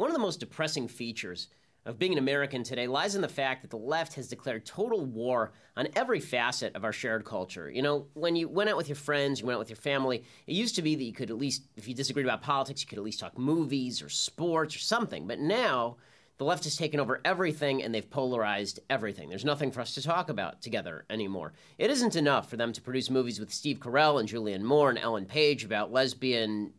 One 0.00 0.08
of 0.08 0.14
the 0.14 0.20
most 0.20 0.40
depressing 0.40 0.88
features 0.88 1.48
of 1.84 1.98
being 1.98 2.12
an 2.12 2.18
American 2.18 2.62
today 2.62 2.86
lies 2.86 3.16
in 3.16 3.20
the 3.20 3.28
fact 3.28 3.60
that 3.60 3.70
the 3.70 3.76
left 3.76 4.14
has 4.14 4.28
declared 4.28 4.64
total 4.64 5.04
war 5.04 5.52
on 5.76 5.88
every 5.94 6.20
facet 6.20 6.74
of 6.74 6.84
our 6.84 6.92
shared 6.92 7.26
culture. 7.26 7.70
You 7.70 7.82
know, 7.82 8.06
when 8.14 8.34
you 8.34 8.48
went 8.48 8.70
out 8.70 8.78
with 8.78 8.88
your 8.88 8.96
friends, 8.96 9.40
you 9.40 9.46
went 9.46 9.56
out 9.56 9.58
with 9.58 9.68
your 9.68 9.76
family, 9.76 10.24
it 10.46 10.54
used 10.54 10.74
to 10.76 10.82
be 10.82 10.94
that 10.94 11.04
you 11.04 11.12
could 11.12 11.28
at 11.28 11.36
least, 11.36 11.64
if 11.76 11.86
you 11.86 11.92
disagreed 11.92 12.24
about 12.24 12.40
politics, 12.40 12.80
you 12.80 12.88
could 12.88 12.96
at 12.96 13.04
least 13.04 13.20
talk 13.20 13.36
movies 13.36 14.00
or 14.00 14.08
sports 14.08 14.74
or 14.74 14.78
something. 14.78 15.26
But 15.26 15.38
now, 15.38 15.98
the 16.38 16.46
left 16.46 16.64
has 16.64 16.78
taken 16.78 16.98
over 16.98 17.20
everything 17.22 17.82
and 17.82 17.94
they've 17.94 18.08
polarized 18.08 18.80
everything. 18.88 19.28
There's 19.28 19.44
nothing 19.44 19.70
for 19.70 19.82
us 19.82 19.92
to 19.96 20.02
talk 20.02 20.30
about 20.30 20.62
together 20.62 21.04
anymore. 21.10 21.52
It 21.76 21.90
isn't 21.90 22.16
enough 22.16 22.48
for 22.48 22.56
them 22.56 22.72
to 22.72 22.80
produce 22.80 23.10
movies 23.10 23.38
with 23.38 23.52
Steve 23.52 23.80
Carell 23.80 24.18
and 24.18 24.26
Julianne 24.26 24.62
Moore 24.62 24.88
and 24.88 24.98
Ellen 24.98 25.26
Page 25.26 25.62
about 25.62 25.92
lesbian 25.92 26.72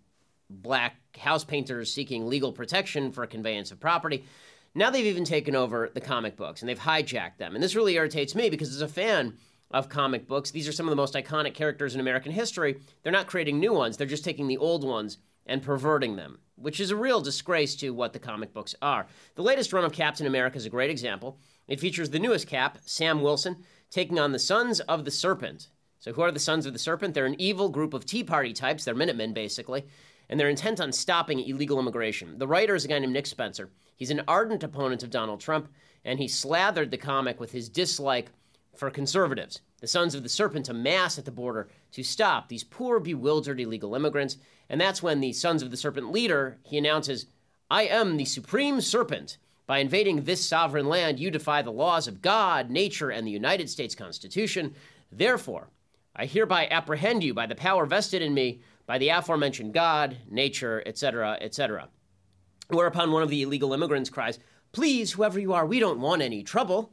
black 0.52 0.96
house 1.18 1.44
painters 1.44 1.94
seeking 1.94 2.28
legal 2.28 2.52
protection 2.52 3.12
for 3.12 3.26
conveyance 3.26 3.72
of 3.72 3.80
property. 3.80 4.26
Now 4.74 4.90
they've 4.90 5.06
even 5.06 5.26
taken 5.26 5.56
over 5.56 5.90
the 5.94 6.02
comic 6.02 6.38
books 6.38 6.62
and 6.62 6.70
they've 6.70 6.80
hijacked 6.80 7.38
them. 7.38 7.56
And 7.56 7.64
this 7.64 7.76
really 7.76 7.96
irritates 7.96 8.36
me 8.36 8.50
because 8.50 8.74
as 8.74 8.82
a 8.82 8.88
fan 8.88 9.38
of 9.72 9.90
comic 9.90 10.28
books, 10.28 10.52
these 10.52 10.68
are 10.68 10.74
some 10.74 10.88
of 10.88 10.92
the 10.92 10.96
most 10.96 11.14
iconic 11.14 11.54
characters 11.54 11.94
in 11.94 12.02
American 12.02 12.32
history. 12.32 12.80
They're 13.04 13.12
not 13.12 13.28
creating 13.28 13.60
new 13.60 13.74
ones, 13.74 13.98
they're 13.98 14.08
just 14.08 14.26
taking 14.26 14.48
the 14.48 14.58
old 14.58 14.84
ones 14.84 15.18
and 15.46 15.64
perverting 15.64 16.16
them, 16.16 16.40
which 16.56 16.80
is 16.80 16.92
a 16.92 16.96
real 16.96 17.20
disgrace 17.20 17.76
to 17.76 17.90
what 17.90 18.14
the 18.14 18.20
comic 18.20 18.54
books 18.54 18.76
are. 18.82 19.08
The 19.36 19.42
latest 19.42 19.74
run 19.74 19.84
of 19.84 19.92
Captain 19.92 20.28
America 20.28 20.58
is 20.58 20.66
a 20.66 20.70
great 20.70 20.92
example. 20.92 21.38
It 21.68 21.80
features 21.80 22.10
the 22.10 22.20
newest 22.20 22.48
Cap, 22.48 22.78
Sam 22.86 23.22
Wilson, 23.22 23.58
taking 23.90 24.20
on 24.20 24.32
the 24.32 24.40
Sons 24.40 24.80
of 24.82 25.04
the 25.04 25.12
Serpent. 25.12 25.68
So, 26.00 26.14
who 26.14 26.22
are 26.22 26.32
the 26.32 26.40
Sons 26.40 26.66
of 26.66 26.74
the 26.74 26.80
Serpent? 26.80 27.14
They're 27.14 27.26
an 27.26 27.40
evil 27.40 27.70
group 27.70 27.94
of 27.94 28.06
Tea 28.06 28.24
Party 28.24 28.54
types. 28.54 28.86
They're 28.86 28.96
Minutemen, 28.96 29.34
basically 29.34 29.86
and 30.32 30.40
they're 30.40 30.50
intent 30.50 30.80
on 30.80 30.92
stopping 30.92 31.42
illegal 31.42 31.78
immigration. 31.78 32.40
The 32.40 32.48
writer 32.48 32.74
is 32.74 32.86
a 32.86 32.88
guy 32.88 32.98
named 32.98 33.14
Nick 33.14 33.28
Spencer. 33.28 33.70
He's 33.98 34.10
an 34.10 34.24
ardent 34.28 34.64
opponent 34.64 35.04
of 35.04 35.12
Donald 35.12 35.42
Trump, 35.42 35.68
and 36.06 36.18
he 36.18 36.28
slathered 36.28 36.90
the 36.90 36.98
comic 36.98 37.40
with 37.40 37.52
his 37.52 37.70
dislike 37.70 38.32
for 38.76 38.90
conservatives. 38.90 39.62
The 39.82 39.88
Sons 39.88 40.16
of 40.16 40.24
the 40.24 40.30
Serpent 40.30 40.70
amass 40.70 41.20
at 41.20 41.26
the 41.26 41.32
border 41.32 41.70
to 41.92 42.02
stop 42.02 42.48
these 42.48 42.64
poor, 42.64 43.00
bewildered 43.00 43.60
illegal 43.60 43.94
immigrants, 43.94 44.38
and 44.70 44.80
that's 44.80 45.04
when 45.04 45.20
the 45.20 45.34
Sons 45.34 45.62
of 45.62 45.70
the 45.70 45.78
Serpent 45.78 46.12
leader 46.12 46.58
he 46.64 46.78
announces, 46.78 47.26
"I 47.70 47.84
am 47.84 48.16
the 48.16 48.26
supreme 48.26 48.80
serpent." 48.80 49.38
By 49.68 49.80
invading 49.80 50.24
this 50.24 50.44
sovereign 50.46 50.88
land, 50.88 51.20
you 51.20 51.30
defy 51.30 51.62
the 51.62 51.72
laws 51.72 52.08
of 52.08 52.22
God, 52.22 52.70
nature, 52.70 53.10
and 53.10 53.28
the 53.28 53.32
United 53.32 53.70
States 53.70 53.96
Constitution. 53.96 54.76
Therefore, 55.12 55.70
I 56.16 56.26
hereby 56.26 56.68
apprehend 56.68 57.24
you 57.24 57.34
by 57.34 57.46
the 57.46 57.56
power 57.56 57.86
vested 57.86 58.22
in 58.22 58.34
me 58.34 58.62
by 58.92 58.98
the 58.98 59.08
aforementioned 59.08 59.74
God, 59.74 60.18
nature, 60.30 60.84
etc., 60.86 61.38
etc. 61.40 61.88
Whereupon 62.68 63.14
one 63.14 63.24
of 63.24 63.30
the 63.30 63.42
illegal 63.42 63.72
immigrants 63.72 64.10
cries, 64.10 64.38
Please, 64.74 65.14
whoever 65.14 65.40
you 65.40 65.54
are, 65.54 65.66
we 65.66 65.80
don't 65.80 66.02
want 66.02 66.22
any 66.22 66.44
trouble. 66.44 66.92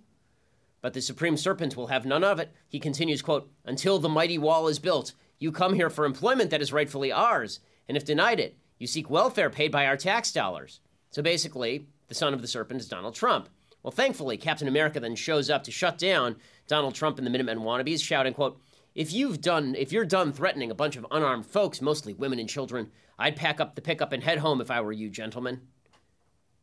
But 0.81 0.95
the 0.95 1.01
supreme 1.01 1.37
serpent 1.37 1.77
will 1.77 1.89
have 1.89 2.07
none 2.07 2.23
of 2.23 2.39
it. 2.39 2.53
He 2.69 2.79
continues, 2.79 3.21
quote, 3.21 3.51
Until 3.65 3.99
the 3.99 4.09
mighty 4.09 4.39
wall 4.39 4.69
is 4.69 4.79
built, 4.79 5.13
you 5.41 5.51
come 5.51 5.75
here 5.75 5.91
for 5.91 6.05
employment 6.05 6.51
that 6.51 6.63
is 6.63 6.73
rightfully 6.73 7.11
ours, 7.11 7.59
and 7.89 7.97
if 7.97 8.05
denied 8.05 8.39
it, 8.39 8.57
you 8.79 8.87
seek 8.87 9.11
welfare 9.11 9.51
paid 9.51 9.73
by 9.73 9.85
our 9.85 9.97
tax 9.97 10.31
dollars. 10.31 10.79
So 11.11 11.21
basically, 11.21 11.89
the 12.07 12.15
son 12.15 12.33
of 12.33 12.43
the 12.43 12.47
serpent 12.47 12.81
is 12.81 12.87
Donald 12.89 13.17
Trump. 13.17 13.49
Well, 13.83 13.91
thankfully, 13.91 14.37
Captain 14.37 14.69
America 14.69 15.01
then 15.01 15.17
shows 15.17 15.51
up 15.51 15.65
to 15.65 15.73
shut 15.73 15.99
down 15.99 16.37
Donald 16.69 16.95
Trump 16.95 17.19
and 17.19 17.27
the 17.27 17.31
Minutemen 17.33 17.59
wannabes, 17.59 18.05
shouting, 18.05 18.35
quote, 18.35 18.61
if 18.99 19.13
you've 19.13 19.41
done 19.41 19.77
if 19.77 19.93
you're 19.93 20.05
done 20.05 20.33
threatening 20.33 20.73
a 20.73 20.75
bunch 20.75 20.97
of 20.97 21.07
unarmed 21.13 21.47
folks, 21.47 21.81
mostly 21.81 22.15
women 22.15 22.41
and 22.41 22.49
children, 22.49 22.91
I'd 23.17 23.37
pack 23.37 23.61
up 23.61 23.77
the 23.77 23.81
pickup 23.81 24.13
and 24.13 24.25
head 24.25 24.39
home 24.39 24.61
if 24.61 24.73
I 24.73 24.81
were 24.81 24.93
you, 24.93 25.09
gentlemen. 25.09 25.61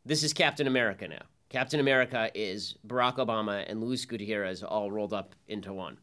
This 0.04 0.22
is 0.22 0.34
Captain 0.34 0.68
America 0.68 1.08
now. 1.08 1.22
Captain 1.48 1.80
America 1.80 2.30
is 2.36 2.76
Barack 2.86 3.16
Obama 3.20 3.64
and 3.66 3.80
Luis 3.80 4.04
Gutierrez 4.04 4.64
all 4.64 4.92
rolled 4.92 5.14
up 5.14 5.34
into 5.48 5.72
one. 5.72 5.98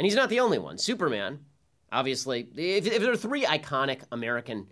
And 0.00 0.04
he's 0.04 0.16
not 0.16 0.30
the 0.30 0.40
only 0.40 0.58
one. 0.58 0.78
Superman, 0.78 1.44
obviously, 1.92 2.48
if, 2.56 2.84
if 2.84 3.00
there 3.00 3.12
are 3.12 3.16
three 3.16 3.44
iconic 3.44 4.00
American 4.10 4.66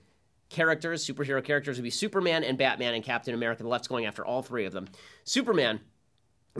characters, 0.51 1.07
superhero 1.07 1.43
characters, 1.43 1.77
would 1.77 1.85
be 1.85 1.91
Superman 1.91 2.43
and 2.43 2.59
Batman 2.59 2.95
and 2.95 3.05
Captain 3.05 3.33
America. 3.33 3.63
The 3.63 3.69
left's 3.69 3.87
going 3.87 4.07
after 4.07 4.27
all 4.27 4.43
three 4.43 4.65
of 4.65 4.73
them. 4.73 4.89
Superman 5.23 5.79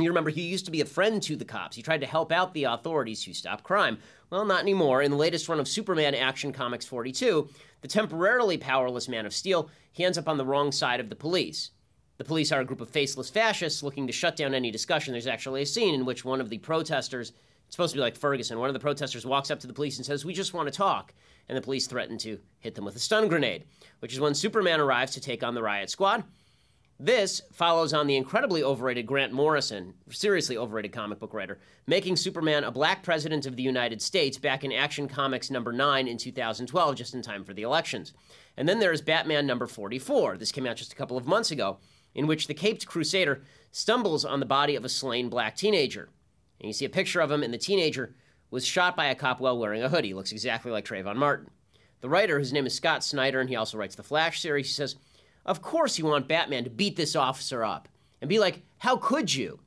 you 0.05 0.11
remember 0.11 0.31
he 0.31 0.43
used 0.43 0.65
to 0.67 0.71
be 0.71 0.81
a 0.81 0.87
friend 0.87 1.23
to 1.23 1.37
the 1.37 1.45
cops. 1.45 1.77
He 1.77 1.83
tried 1.83 2.01
to 2.01 2.07
help 2.07 2.33
out 2.33 2.55
the 2.55 2.65
authorities 2.65 3.25
who 3.25 3.33
stop 3.33 3.63
crime. 3.63 3.99
Well, 4.31 4.45
not 4.45 4.61
anymore. 4.61 5.03
In 5.03 5.11
the 5.11 5.17
latest 5.17 5.49
run 5.49 5.61
of 5.61 5.69
Superman 5.69 6.15
Action 6.15 6.53
Comics 6.53 6.85
42, 6.85 7.49
the 7.81 7.89
temporarily 7.89 8.59
powerless 8.59 9.09
Man 9.09 9.27
of 9.27 9.35
Steel, 9.35 9.71
he 9.93 10.05
ends 10.05 10.19
up 10.19 10.29
on 10.29 10.37
the 10.37 10.45
wrong 10.45 10.73
side 10.73 11.01
of 11.01 11.09
the 11.09 11.17
police. 11.17 11.71
The 12.19 12.25
police 12.25 12.51
are 12.51 12.61
a 12.61 12.65
group 12.65 12.81
of 12.81 12.89
faceless 12.89 13.31
fascists 13.31 13.83
looking 13.83 14.07
to 14.07 14.13
shut 14.13 14.37
down 14.37 14.55
any 14.55 14.71
discussion. 14.71 15.13
There's 15.13 15.27
actually 15.27 15.63
a 15.63 15.67
scene 15.67 15.95
in 15.95 16.07
which 16.07 16.25
one 16.25 16.41
of 16.41 16.49
the 16.49 16.59
protesters, 16.59 17.33
it's 17.67 17.77
supposed 17.77 17.93
to 17.93 17.99
be 17.99 18.03
like 18.03 18.17
Ferguson, 18.17 18.59
one 18.59 18.69
of 18.71 18.75
the 18.75 18.81
protesters 18.81 19.27
walks 19.27 19.51
up 19.51 19.61
to 19.61 19.67
the 19.67 19.73
police 19.73 19.99
and 19.99 20.07
says, 20.07 20.25
We 20.25 20.33
just 20.33 20.55
want 20.55 20.69
to 20.69 20.75
talk. 20.75 21.15
And 21.49 21.57
the 21.57 21.63
police 21.63 21.87
threaten 21.87 22.19
to 22.19 22.41
hit 22.59 22.75
them 22.75 22.85
with 22.85 22.97
a 22.97 22.99
stun 23.01 23.29
grenade, 23.29 23.65
which 24.01 24.13
is 24.13 24.19
when 24.19 24.35
Superman 24.35 24.81
arrives 24.81 25.13
to 25.13 25.21
take 25.21 25.45
on 25.45 25.55
the 25.55 25.63
riot 25.63 25.91
squad. 25.91 26.25
This 26.99 27.43
follows 27.53 27.93
on 27.93 28.07
the 28.07 28.17
incredibly 28.17 28.63
overrated 28.63 29.07
Grant 29.07 29.31
Morrison, 29.31 29.93
seriously 30.09 30.57
overrated 30.57 30.93
comic 30.93 31.19
book 31.19 31.35
writer, 31.35 31.59
making 31.87 32.17
Superman 32.17 32.65
a 32.65 32.71
black 32.71 33.03
president 33.03 33.45
of 33.45 33.55
the 33.55 33.63
United 33.63 34.01
States 34.01 34.39
back 34.39 34.65
in 34.65 34.73
Action 34.73 35.07
Comics 35.07 35.51
number 35.51 35.73
9 35.73 36.09
in 36.09 36.17
2012, 36.17 36.95
just 36.95 37.13
in 37.13 37.21
time 37.21 37.45
for 37.45 37.53
the 37.53 37.63
elections. 37.63 38.15
And 38.57 38.67
then 38.67 38.79
there 38.79 38.93
is 38.93 39.03
Batman 39.03 39.47
number 39.47 39.67
44. 39.67 40.39
This 40.39 40.53
came 40.53 40.67
out 40.67 40.77
just 40.77 40.95
a 40.95 40.97
couple 40.97 41.19
of 41.19 41.27
months 41.27 41.51
ago, 41.51 41.77
in 42.15 42.27
which 42.27 42.47
the 42.47 42.55
caped 42.55 42.87
crusader 42.87 43.43
stumbles 43.73 44.25
on 44.25 44.41
the 44.41 44.47
body 44.47 44.75
of 44.75 44.85
a 44.85 44.89
slain 44.89 45.29
black 45.29 45.55
teenager. 45.55 46.09
And 46.61 46.69
you 46.69 46.73
see 46.73 46.87
a 46.87 46.91
picture 46.91 47.21
of 47.21 47.31
him, 47.31 47.43
and 47.43 47.53
the 47.53 47.59
teenager 47.59 48.15
was 48.51 48.65
shot 48.65 48.97
by 48.97 49.07
a 49.07 49.15
cop 49.15 49.39
while 49.39 49.59
wearing 49.59 49.83
a 49.83 49.91
hoodie. 49.91 50.15
Looks 50.15 50.33
exactly 50.33 50.73
like 50.73 50.87
Trayvon 50.87 51.17
Martin. 51.17 51.51
The 52.01 52.09
writer, 52.09 52.39
whose 52.39 52.55
name 52.55 52.67
is 52.67 52.75
Scott 52.75 53.05
Snyder, 53.05 53.39
and 53.39 53.51
he 53.51 53.57
also 53.57 53.77
writes 53.77 53.97
the 53.97 54.03
Flash 54.03 54.41
series, 54.41 54.69
he 54.69 54.73
says, 54.73 54.97
of 55.47 55.63
course, 55.63 55.99
you 55.99 56.05
want 56.05 56.29
Batman 56.29 56.65
to 56.65 56.71
beat 56.71 56.97
this 56.97 57.17
officer 57.17 57.65
up 57.65 57.89
and 58.21 58.29
be 58.29 58.39
like, 58.39 58.63
How 58.79 58.97
could 58.97 59.33
you? 59.33 59.61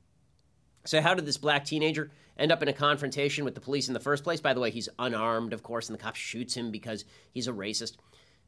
So, 0.85 1.01
how 1.01 1.13
did 1.13 1.25
this 1.25 1.37
black 1.37 1.65
teenager 1.65 2.11
end 2.37 2.51
up 2.51 2.61
in 2.61 2.67
a 2.67 2.73
confrontation 2.73 3.45
with 3.45 3.55
the 3.55 3.61
police 3.61 3.87
in 3.87 3.93
the 3.93 3.99
first 3.99 4.23
place? 4.23 4.41
By 4.41 4.53
the 4.53 4.59
way, 4.59 4.71
he's 4.71 4.89
unarmed, 4.99 5.53
of 5.53 5.63
course, 5.63 5.89
and 5.89 5.97
the 5.97 6.01
cop 6.01 6.15
shoots 6.15 6.55
him 6.55 6.71
because 6.71 7.05
he's 7.31 7.47
a 7.47 7.53
racist. 7.53 7.97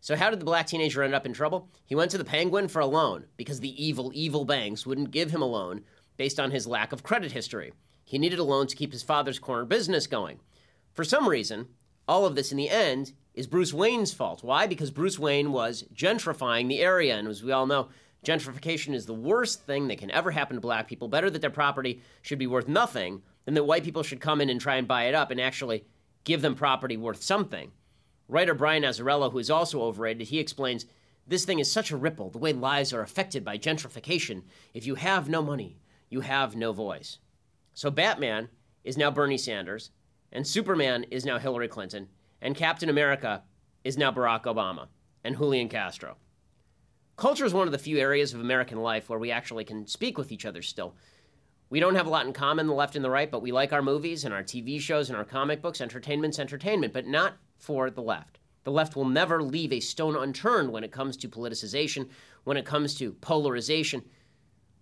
So, 0.01 0.15
how 0.15 0.29
did 0.29 0.39
the 0.39 0.45
black 0.45 0.67
teenager 0.67 1.03
end 1.03 1.15
up 1.15 1.25
in 1.25 1.33
trouble? 1.33 1.69
He 1.85 1.95
went 1.95 2.11
to 2.11 2.17
the 2.17 2.25
Penguin 2.25 2.67
for 2.67 2.79
a 2.79 2.85
loan 2.85 3.25
because 3.37 3.59
the 3.59 3.83
evil, 3.83 4.11
evil 4.13 4.45
banks 4.45 4.85
wouldn't 4.85 5.11
give 5.11 5.31
him 5.31 5.41
a 5.41 5.45
loan 5.45 5.81
based 6.17 6.39
on 6.39 6.51
his 6.51 6.67
lack 6.67 6.91
of 6.91 7.03
credit 7.03 7.31
history. 7.31 7.73
He 8.03 8.17
needed 8.17 8.39
a 8.39 8.43
loan 8.43 8.67
to 8.67 8.75
keep 8.75 8.91
his 8.91 9.03
father's 9.03 9.39
corner 9.39 9.65
business 9.65 10.07
going. 10.07 10.39
For 10.93 11.03
some 11.03 11.29
reason, 11.29 11.67
all 12.07 12.25
of 12.25 12.35
this 12.35 12.51
in 12.51 12.57
the 12.57 12.69
end 12.69 13.13
is 13.33 13.47
Bruce 13.47 13.73
Wayne's 13.73 14.13
fault. 14.13 14.43
Why? 14.43 14.67
Because 14.67 14.91
Bruce 14.91 15.17
Wayne 15.17 15.51
was 15.51 15.85
gentrifying 15.93 16.67
the 16.67 16.79
area. 16.79 17.15
And 17.15 17.27
as 17.27 17.43
we 17.43 17.51
all 17.51 17.65
know, 17.65 17.89
gentrification 18.25 18.93
is 18.93 19.05
the 19.05 19.13
worst 19.13 19.63
thing 19.63 19.87
that 19.87 19.97
can 19.97 20.11
ever 20.11 20.31
happen 20.31 20.55
to 20.55 20.61
black 20.61 20.87
people. 20.87 21.07
Better 21.07 21.29
that 21.29 21.41
their 21.41 21.49
property 21.49 22.01
should 22.21 22.39
be 22.39 22.47
worth 22.47 22.67
nothing 22.67 23.21
than 23.45 23.53
that 23.53 23.63
white 23.63 23.83
people 23.83 24.03
should 24.03 24.19
come 24.19 24.41
in 24.41 24.49
and 24.49 24.59
try 24.59 24.75
and 24.75 24.87
buy 24.87 25.05
it 25.05 25.15
up 25.15 25.31
and 25.31 25.39
actually 25.39 25.85
give 26.23 26.41
them 26.41 26.55
property 26.55 26.97
worth 26.97 27.23
something. 27.23 27.71
Writer 28.27 28.53
Brian 28.53 28.83
Azzarello, 28.83 29.31
who 29.31 29.39
is 29.39 29.49
also 29.49 29.81
overrated, 29.81 30.27
he 30.27 30.39
explains 30.39 30.85
this 31.27 31.45
thing 31.45 31.59
is 31.59 31.71
such 31.71 31.91
a 31.91 31.97
ripple, 31.97 32.29
the 32.29 32.37
way 32.37 32.53
lives 32.53 32.93
are 32.93 33.01
affected 33.01 33.43
by 33.43 33.57
gentrification. 33.57 34.43
If 34.73 34.85
you 34.85 34.95
have 34.95 35.29
no 35.29 35.41
money, 35.41 35.77
you 36.09 36.21
have 36.21 36.55
no 36.55 36.73
voice. 36.73 37.19
So 37.73 37.89
Batman 37.89 38.49
is 38.83 38.97
now 38.97 39.11
Bernie 39.11 39.37
Sanders, 39.37 39.91
and 40.31 40.45
Superman 40.45 41.05
is 41.11 41.25
now 41.25 41.39
Hillary 41.39 41.67
Clinton, 41.67 42.07
and 42.41 42.55
Captain 42.55 42.89
America 42.89 43.43
is 43.83 43.97
now 43.97 44.11
Barack 44.11 44.43
Obama 44.43 44.87
and 45.23 45.37
Julian 45.37 45.69
Castro. 45.69 46.17
Culture 47.15 47.45
is 47.45 47.53
one 47.53 47.67
of 47.67 47.71
the 47.71 47.77
few 47.77 47.97
areas 47.99 48.33
of 48.33 48.41
American 48.41 48.79
life 48.79 49.09
where 49.09 49.19
we 49.19 49.31
actually 49.31 49.63
can 49.63 49.85
speak 49.85 50.17
with 50.17 50.31
each 50.31 50.45
other 50.45 50.61
still. 50.61 50.95
We 51.69 51.79
don't 51.79 51.95
have 51.95 52.07
a 52.07 52.09
lot 52.09 52.25
in 52.25 52.33
common, 52.33 52.67
the 52.67 52.73
left 52.73 52.95
and 52.95 53.05
the 53.05 53.09
right, 53.09 53.29
but 53.29 53.41
we 53.41 53.51
like 53.51 53.71
our 53.71 53.81
movies 53.81 54.25
and 54.25 54.33
our 54.33 54.43
TV 54.43 54.79
shows 54.79 55.09
and 55.09 55.17
our 55.17 55.23
comic 55.23 55.61
books. 55.61 55.81
Entertainment's 55.81 56.39
entertainment, 56.39 56.93
but 56.93 57.07
not 57.07 57.35
for 57.57 57.89
the 57.89 58.01
left. 58.01 58.39
The 58.63 58.71
left 58.71 58.95
will 58.95 59.05
never 59.05 59.41
leave 59.41 59.71
a 59.71 59.79
stone 59.79 60.15
unturned 60.15 60.71
when 60.71 60.83
it 60.83 60.91
comes 60.91 61.15
to 61.17 61.29
politicization, 61.29 62.09
when 62.43 62.57
it 62.57 62.65
comes 62.65 62.95
to 62.95 63.13
polarization. 63.13 64.03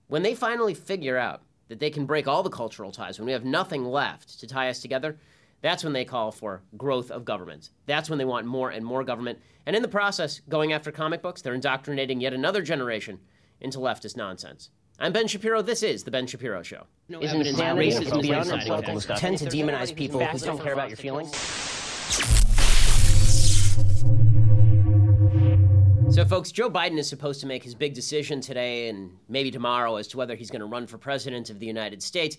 When 0.08 0.24
they 0.24 0.34
finally 0.34 0.74
figure 0.74 1.18
out 1.18 1.44
that 1.68 1.80
they 1.80 1.90
can 1.90 2.06
break 2.06 2.28
all 2.28 2.42
the 2.42 2.50
cultural 2.50 2.92
ties, 2.92 3.20
when 3.20 3.28
we 3.28 3.34
have 3.34 3.46
nothing 3.46 3.86
left 3.86 4.40
to 4.40 4.48
tie 4.48 4.70
us 4.70 4.80
together, 4.80 5.20
that's 5.62 5.84
when 5.84 5.94
they 5.94 6.06
call 6.06 6.32
for 6.32 6.62
growth 6.78 7.12
of 7.12 7.26
government. 7.26 7.70
That's 7.86 8.10
when 8.10 8.18
they 8.18 8.26
want 8.26 8.46
more 8.46 8.70
and 8.70 8.86
more 8.86 9.04
government. 9.04 9.40
And 9.66 9.76
in 9.76 9.82
the 9.82 9.88
process, 9.88 10.40
going 10.48 10.74
after 10.74 10.92
comic 10.92 11.22
books, 11.22 11.42
they're 11.42 11.54
indoctrinating 11.54 12.22
yet 12.22 12.34
another 12.34 12.62
generation 12.62 13.20
into 13.60 13.80
leftist 13.80 14.16
nonsense. 14.16 14.70
I'm 15.00 15.14
Ben 15.14 15.28
Shapiro. 15.28 15.62
This 15.62 15.84
is 15.84 16.04
The 16.04 16.12
Ben 16.12 16.28
Shapiro 16.28 16.62
Show. 16.62 16.86
No 17.08 17.22
Isn't 17.22 17.42
insanity 17.46 17.92
racism 17.92 18.22
beyond 18.22 18.50
political 18.50 19.00
stuff? 19.00 19.20
Tend 19.20 19.38
to 19.38 19.46
demonize 19.46 19.96
people 19.96 20.26
who 20.26 20.40
don't 20.40 20.62
care 20.62 20.74
about 20.74 20.90
your 20.90 20.98
feelings. 20.98 21.36
So, 26.14 26.26
folks, 26.26 26.52
Joe 26.52 26.70
Biden 26.70 26.98
is 26.98 27.08
supposed 27.08 27.40
to 27.42 27.48
make 27.48 27.64
his 27.64 27.76
big 27.76 27.94
decision 27.94 28.42
today 28.42 28.90
and 28.90 29.16
maybe 29.30 29.52
tomorrow 29.52 29.96
as 29.98 30.08
to 30.10 30.18
whether 30.18 30.36
he's 30.36 30.50
going 30.50 30.62
to 30.62 30.66
run 30.66 30.88
for 30.88 30.98
president 30.98 31.50
of 31.50 31.60
the 31.60 31.66
United 31.66 32.02
States. 32.04 32.38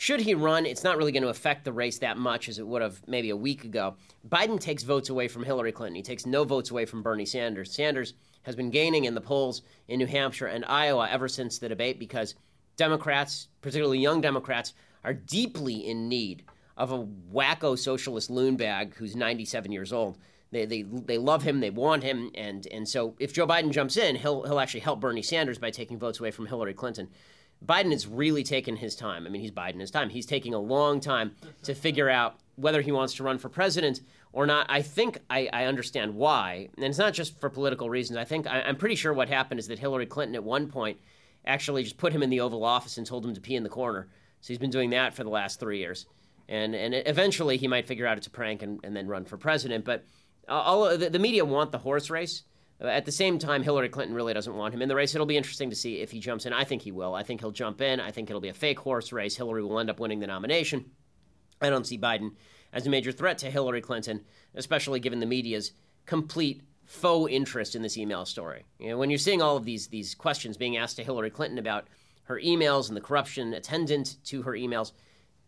Should 0.00 0.20
he 0.20 0.34
run, 0.34 0.64
it's 0.64 0.84
not 0.84 0.96
really 0.96 1.10
going 1.10 1.24
to 1.24 1.28
affect 1.28 1.64
the 1.64 1.72
race 1.72 1.98
that 1.98 2.16
much 2.16 2.48
as 2.48 2.60
it 2.60 2.66
would 2.66 2.82
have 2.82 3.02
maybe 3.08 3.30
a 3.30 3.36
week 3.36 3.64
ago. 3.64 3.96
Biden 4.28 4.60
takes 4.60 4.84
votes 4.84 5.08
away 5.08 5.26
from 5.26 5.42
Hillary 5.42 5.72
Clinton. 5.72 5.96
He 5.96 6.02
takes 6.02 6.24
no 6.24 6.44
votes 6.44 6.70
away 6.70 6.84
from 6.84 7.02
Bernie 7.02 7.26
Sanders. 7.26 7.74
Sanders 7.74 8.14
has 8.44 8.54
been 8.54 8.70
gaining 8.70 9.06
in 9.06 9.16
the 9.16 9.20
polls 9.20 9.62
in 9.88 9.98
New 9.98 10.06
Hampshire 10.06 10.46
and 10.46 10.64
Iowa 10.66 11.08
ever 11.10 11.26
since 11.26 11.58
the 11.58 11.68
debate 11.68 11.98
because 11.98 12.36
Democrats, 12.76 13.48
particularly 13.60 13.98
young 13.98 14.20
Democrats, 14.20 14.72
are 15.02 15.14
deeply 15.14 15.74
in 15.74 16.08
need 16.08 16.44
of 16.76 16.92
a 16.92 17.04
wacko 17.34 17.76
socialist 17.76 18.30
loon 18.30 18.56
bag 18.56 18.94
who's 18.94 19.16
97 19.16 19.72
years 19.72 19.92
old. 19.92 20.16
They, 20.52 20.64
they, 20.64 20.82
they 20.82 21.18
love 21.18 21.42
him, 21.42 21.58
they 21.58 21.70
want 21.70 22.04
him, 22.04 22.30
and, 22.36 22.68
and 22.68 22.88
so 22.88 23.16
if 23.18 23.32
Joe 23.32 23.48
Biden 23.48 23.72
jumps 23.72 23.96
in, 23.96 24.14
he'll, 24.14 24.44
he'll 24.44 24.60
actually 24.60 24.80
help 24.80 25.00
Bernie 25.00 25.22
Sanders 25.22 25.58
by 25.58 25.72
taking 25.72 25.98
votes 25.98 26.20
away 26.20 26.30
from 26.30 26.46
Hillary 26.46 26.72
Clinton. 26.72 27.08
Biden 27.64 27.90
has 27.92 28.06
really 28.06 28.44
taken 28.44 28.76
his 28.76 28.94
time. 28.94 29.26
I 29.26 29.30
mean, 29.30 29.42
he's 29.42 29.50
Biden 29.50 29.80
his 29.80 29.90
time. 29.90 30.10
He's 30.10 30.26
taking 30.26 30.54
a 30.54 30.58
long 30.58 31.00
time 31.00 31.34
to 31.64 31.74
figure 31.74 32.08
out 32.08 32.36
whether 32.56 32.80
he 32.80 32.92
wants 32.92 33.14
to 33.14 33.22
run 33.22 33.38
for 33.38 33.48
president 33.48 34.00
or 34.32 34.46
not. 34.46 34.66
I 34.68 34.82
think 34.82 35.18
I, 35.30 35.48
I 35.52 35.64
understand 35.64 36.14
why, 36.14 36.68
and 36.76 36.84
it's 36.84 36.98
not 36.98 37.14
just 37.14 37.38
for 37.40 37.50
political 37.50 37.90
reasons. 37.90 38.16
I 38.16 38.24
think 38.24 38.46
I, 38.46 38.62
I'm 38.62 38.76
pretty 38.76 38.94
sure 38.94 39.12
what 39.12 39.28
happened 39.28 39.60
is 39.60 39.68
that 39.68 39.78
Hillary 39.78 40.06
Clinton 40.06 40.34
at 40.34 40.44
one 40.44 40.68
point 40.68 40.98
actually 41.46 41.82
just 41.82 41.98
put 41.98 42.12
him 42.12 42.22
in 42.22 42.30
the 42.30 42.40
Oval 42.40 42.64
Office 42.64 42.98
and 42.98 43.06
told 43.06 43.24
him 43.24 43.34
to 43.34 43.40
pee 43.40 43.56
in 43.56 43.62
the 43.62 43.68
corner. 43.68 44.08
So 44.40 44.48
he's 44.48 44.58
been 44.58 44.70
doing 44.70 44.90
that 44.90 45.14
for 45.14 45.24
the 45.24 45.30
last 45.30 45.58
three 45.58 45.78
years, 45.78 46.06
and 46.48 46.74
and 46.74 46.94
eventually 46.94 47.56
he 47.56 47.66
might 47.66 47.86
figure 47.86 48.06
out 48.06 48.18
it's 48.18 48.28
a 48.28 48.30
prank 48.30 48.62
and, 48.62 48.80
and 48.84 48.94
then 48.94 49.08
run 49.08 49.24
for 49.24 49.36
president. 49.36 49.84
But 49.84 50.04
uh, 50.48 50.52
all 50.52 50.96
the, 50.96 51.10
the 51.10 51.18
media 51.18 51.44
want 51.44 51.72
the 51.72 51.78
horse 51.78 52.08
race. 52.10 52.42
At 52.80 53.06
the 53.06 53.12
same 53.12 53.38
time, 53.38 53.64
Hillary 53.64 53.88
Clinton 53.88 54.14
really 54.14 54.34
doesn't 54.34 54.54
want 54.54 54.72
him 54.72 54.82
in 54.82 54.88
the 54.88 54.94
race. 54.94 55.14
It'll 55.14 55.26
be 55.26 55.36
interesting 55.36 55.70
to 55.70 55.76
see 55.76 56.00
if 56.00 56.12
he 56.12 56.20
jumps 56.20 56.46
in. 56.46 56.52
I 56.52 56.62
think 56.62 56.82
he 56.82 56.92
will. 56.92 57.14
I 57.14 57.24
think 57.24 57.40
he'll 57.40 57.50
jump 57.50 57.80
in. 57.80 57.98
I 57.98 58.12
think 58.12 58.30
it'll 58.30 58.40
be 58.40 58.50
a 58.50 58.54
fake 58.54 58.78
horse 58.78 59.12
race. 59.12 59.36
Hillary 59.36 59.64
will 59.64 59.80
end 59.80 59.90
up 59.90 59.98
winning 59.98 60.20
the 60.20 60.28
nomination. 60.28 60.92
I 61.60 61.70
don't 61.70 61.86
see 61.86 61.98
Biden 61.98 62.32
as 62.72 62.86
a 62.86 62.90
major 62.90 63.10
threat 63.10 63.38
to 63.38 63.50
Hillary 63.50 63.80
Clinton, 63.80 64.24
especially 64.54 65.00
given 65.00 65.18
the 65.18 65.26
media's 65.26 65.72
complete 66.06 66.62
faux 66.84 67.32
interest 67.32 67.74
in 67.74 67.82
this 67.82 67.98
email 67.98 68.24
story. 68.24 68.64
You 68.78 68.90
know, 68.90 68.98
when 68.98 69.10
you're 69.10 69.18
seeing 69.18 69.42
all 69.42 69.56
of 69.56 69.64
these 69.64 69.88
these 69.88 70.14
questions 70.14 70.56
being 70.56 70.76
asked 70.76 70.96
to 70.96 71.04
Hillary 71.04 71.30
Clinton 71.30 71.58
about 71.58 71.88
her 72.24 72.40
emails 72.40 72.88
and 72.88 72.96
the 72.96 73.00
corruption 73.00 73.54
attendant 73.54 74.16
to 74.26 74.42
her 74.42 74.52
emails, 74.52 74.92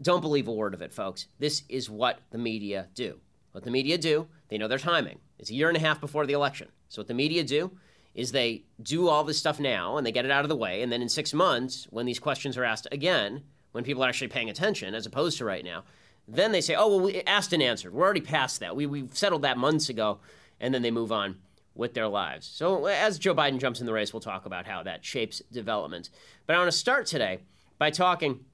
don't 0.02 0.20
believe 0.20 0.48
a 0.48 0.52
word 0.52 0.74
of 0.74 0.82
it, 0.82 0.92
folks. 0.92 1.26
This 1.38 1.62
is 1.68 1.88
what 1.88 2.20
the 2.30 2.38
media 2.38 2.88
do. 2.94 3.20
What 3.52 3.64
the 3.64 3.70
media 3.70 3.98
do, 3.98 4.28
they 4.48 4.58
know 4.58 4.68
their 4.68 4.78
timing. 4.78 5.18
It's 5.38 5.50
a 5.50 5.54
year 5.54 5.68
and 5.68 5.76
a 5.76 5.80
half 5.80 6.00
before 6.00 6.26
the 6.26 6.32
election. 6.32 6.68
So 6.88 7.00
what 7.00 7.08
the 7.08 7.14
media 7.14 7.42
do 7.42 7.72
is 8.14 8.32
they 8.32 8.64
do 8.82 9.08
all 9.08 9.24
this 9.24 9.38
stuff 9.38 9.60
now 9.60 9.96
and 9.96 10.06
they 10.06 10.12
get 10.12 10.24
it 10.24 10.30
out 10.30 10.44
of 10.44 10.48
the 10.48 10.56
way. 10.56 10.82
And 10.82 10.90
then 10.92 11.02
in 11.02 11.08
six 11.08 11.32
months, 11.32 11.86
when 11.90 12.06
these 12.06 12.18
questions 12.18 12.56
are 12.56 12.64
asked 12.64 12.88
again, 12.92 13.42
when 13.72 13.84
people 13.84 14.04
are 14.04 14.08
actually 14.08 14.28
paying 14.28 14.50
attention 14.50 14.94
as 14.94 15.06
opposed 15.06 15.38
to 15.38 15.44
right 15.44 15.64
now, 15.64 15.84
then 16.26 16.52
they 16.52 16.60
say, 16.60 16.74
oh, 16.74 16.88
well, 16.88 17.00
we 17.00 17.22
asked 17.22 17.52
and 17.52 17.62
answered. 17.62 17.92
We're 17.92 18.04
already 18.04 18.20
past 18.20 18.60
that. 18.60 18.76
We, 18.76 18.86
we've 18.86 19.16
settled 19.16 19.42
that 19.42 19.58
months 19.58 19.88
ago. 19.88 20.20
And 20.60 20.74
then 20.74 20.82
they 20.82 20.90
move 20.90 21.10
on 21.10 21.36
with 21.74 21.94
their 21.94 22.08
lives. 22.08 22.46
So 22.46 22.86
as 22.86 23.18
Joe 23.18 23.34
Biden 23.34 23.58
jumps 23.58 23.80
in 23.80 23.86
the 23.86 23.92
race, 23.92 24.12
we'll 24.12 24.20
talk 24.20 24.44
about 24.44 24.66
how 24.66 24.82
that 24.82 25.04
shapes 25.04 25.40
development. 25.50 26.10
But 26.46 26.56
I 26.56 26.58
want 26.58 26.70
to 26.70 26.76
start 26.76 27.06
today 27.06 27.40
by 27.78 27.90
talking 27.90 28.44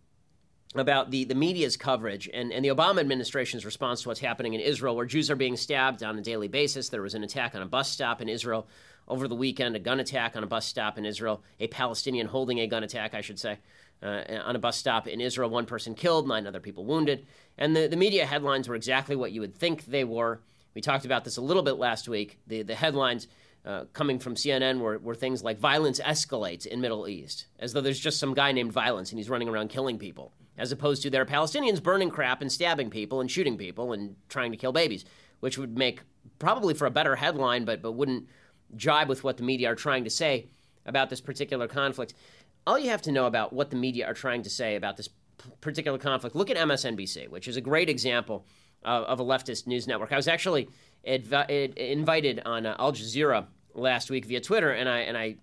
about 0.74 1.10
the, 1.10 1.24
the 1.24 1.34
media's 1.34 1.76
coverage 1.76 2.28
and, 2.32 2.52
and 2.52 2.64
the 2.64 2.68
Obama 2.68 3.00
administration's 3.00 3.64
response 3.64 4.02
to 4.02 4.08
what's 4.08 4.20
happening 4.20 4.54
in 4.54 4.60
Israel, 4.60 4.96
where 4.96 5.06
Jews 5.06 5.30
are 5.30 5.36
being 5.36 5.56
stabbed 5.56 6.02
on 6.02 6.18
a 6.18 6.22
daily 6.22 6.48
basis. 6.48 6.88
There 6.88 7.02
was 7.02 7.14
an 7.14 7.24
attack 7.24 7.54
on 7.54 7.62
a 7.62 7.66
bus 7.66 7.90
stop 7.90 8.20
in 8.20 8.28
Israel 8.28 8.66
over 9.08 9.28
the 9.28 9.36
weekend, 9.36 9.76
a 9.76 9.78
gun 9.78 10.00
attack 10.00 10.36
on 10.36 10.42
a 10.42 10.46
bus 10.46 10.66
stop 10.66 10.98
in 10.98 11.04
Israel, 11.04 11.42
a 11.60 11.68
Palestinian 11.68 12.26
holding 12.26 12.58
a 12.60 12.66
gun 12.66 12.82
attack, 12.82 13.14
I 13.14 13.20
should 13.20 13.38
say, 13.38 13.58
uh, 14.02 14.22
on 14.44 14.56
a 14.56 14.58
bus 14.58 14.76
stop 14.76 15.06
in 15.06 15.20
Israel. 15.20 15.48
One 15.48 15.66
person 15.66 15.94
killed, 15.94 16.26
nine 16.26 16.46
other 16.46 16.60
people 16.60 16.84
wounded. 16.84 17.26
And 17.56 17.74
the, 17.74 17.86
the 17.86 17.96
media 17.96 18.26
headlines 18.26 18.68
were 18.68 18.74
exactly 18.74 19.16
what 19.16 19.32
you 19.32 19.40
would 19.40 19.54
think 19.54 19.86
they 19.86 20.04
were. 20.04 20.40
We 20.74 20.82
talked 20.82 21.04
about 21.04 21.24
this 21.24 21.36
a 21.36 21.42
little 21.42 21.62
bit 21.62 21.76
last 21.76 22.08
week. 22.08 22.38
The, 22.48 22.62
the 22.62 22.74
headlines 22.74 23.28
uh, 23.64 23.84
coming 23.92 24.18
from 24.18 24.34
CNN 24.34 24.80
were, 24.80 24.98
were 24.98 25.14
things 25.14 25.42
like 25.42 25.58
violence 25.58 26.00
escalates 26.00 26.66
in 26.66 26.80
Middle 26.80 27.08
East, 27.08 27.46
as 27.58 27.72
though 27.72 27.80
there's 27.80 27.98
just 27.98 28.18
some 28.18 28.34
guy 28.34 28.52
named 28.52 28.72
Violence 28.72 29.10
and 29.10 29.18
he's 29.18 29.30
running 29.30 29.48
around 29.48 29.70
killing 29.70 29.98
people 29.98 30.32
as 30.58 30.72
opposed 30.72 31.02
to 31.02 31.10
there 31.10 31.22
are 31.22 31.26
Palestinians 31.26 31.82
burning 31.82 32.10
crap 32.10 32.40
and 32.40 32.50
stabbing 32.50 32.90
people 32.90 33.20
and 33.20 33.30
shooting 33.30 33.56
people 33.56 33.92
and 33.92 34.16
trying 34.28 34.50
to 34.50 34.56
kill 34.56 34.72
babies, 34.72 35.04
which 35.40 35.58
would 35.58 35.76
make 35.76 36.00
probably 36.38 36.74
for 36.74 36.86
a 36.86 36.90
better 36.90 37.16
headline, 37.16 37.64
but 37.64 37.82
but 37.82 37.92
wouldn't 37.92 38.26
jibe 38.74 39.08
with 39.08 39.22
what 39.24 39.36
the 39.36 39.42
media 39.42 39.70
are 39.70 39.74
trying 39.74 40.04
to 40.04 40.10
say 40.10 40.48
about 40.84 41.10
this 41.10 41.20
particular 41.20 41.68
conflict. 41.68 42.14
All 42.66 42.78
you 42.78 42.90
have 42.90 43.02
to 43.02 43.12
know 43.12 43.26
about 43.26 43.52
what 43.52 43.70
the 43.70 43.76
media 43.76 44.06
are 44.06 44.14
trying 44.14 44.42
to 44.42 44.50
say 44.50 44.76
about 44.76 44.96
this 44.96 45.08
p- 45.08 45.50
particular 45.60 45.98
conflict, 45.98 46.34
look 46.34 46.50
at 46.50 46.56
MSNBC, 46.56 47.28
which 47.28 47.46
is 47.46 47.56
a 47.56 47.60
great 47.60 47.88
example 47.88 48.44
of, 48.84 49.04
of 49.04 49.20
a 49.20 49.24
leftist 49.24 49.66
news 49.66 49.86
network. 49.86 50.12
I 50.12 50.16
was 50.16 50.26
actually 50.26 50.68
adv- 51.06 51.48
invited 51.76 52.42
on 52.44 52.66
uh, 52.66 52.76
Al 52.78 52.92
Jazeera 52.92 53.46
last 53.74 54.10
week 54.10 54.24
via 54.24 54.40
Twitter, 54.40 54.72
and 54.72 54.88
I 54.88 55.00
and 55.00 55.16
I 55.16 55.36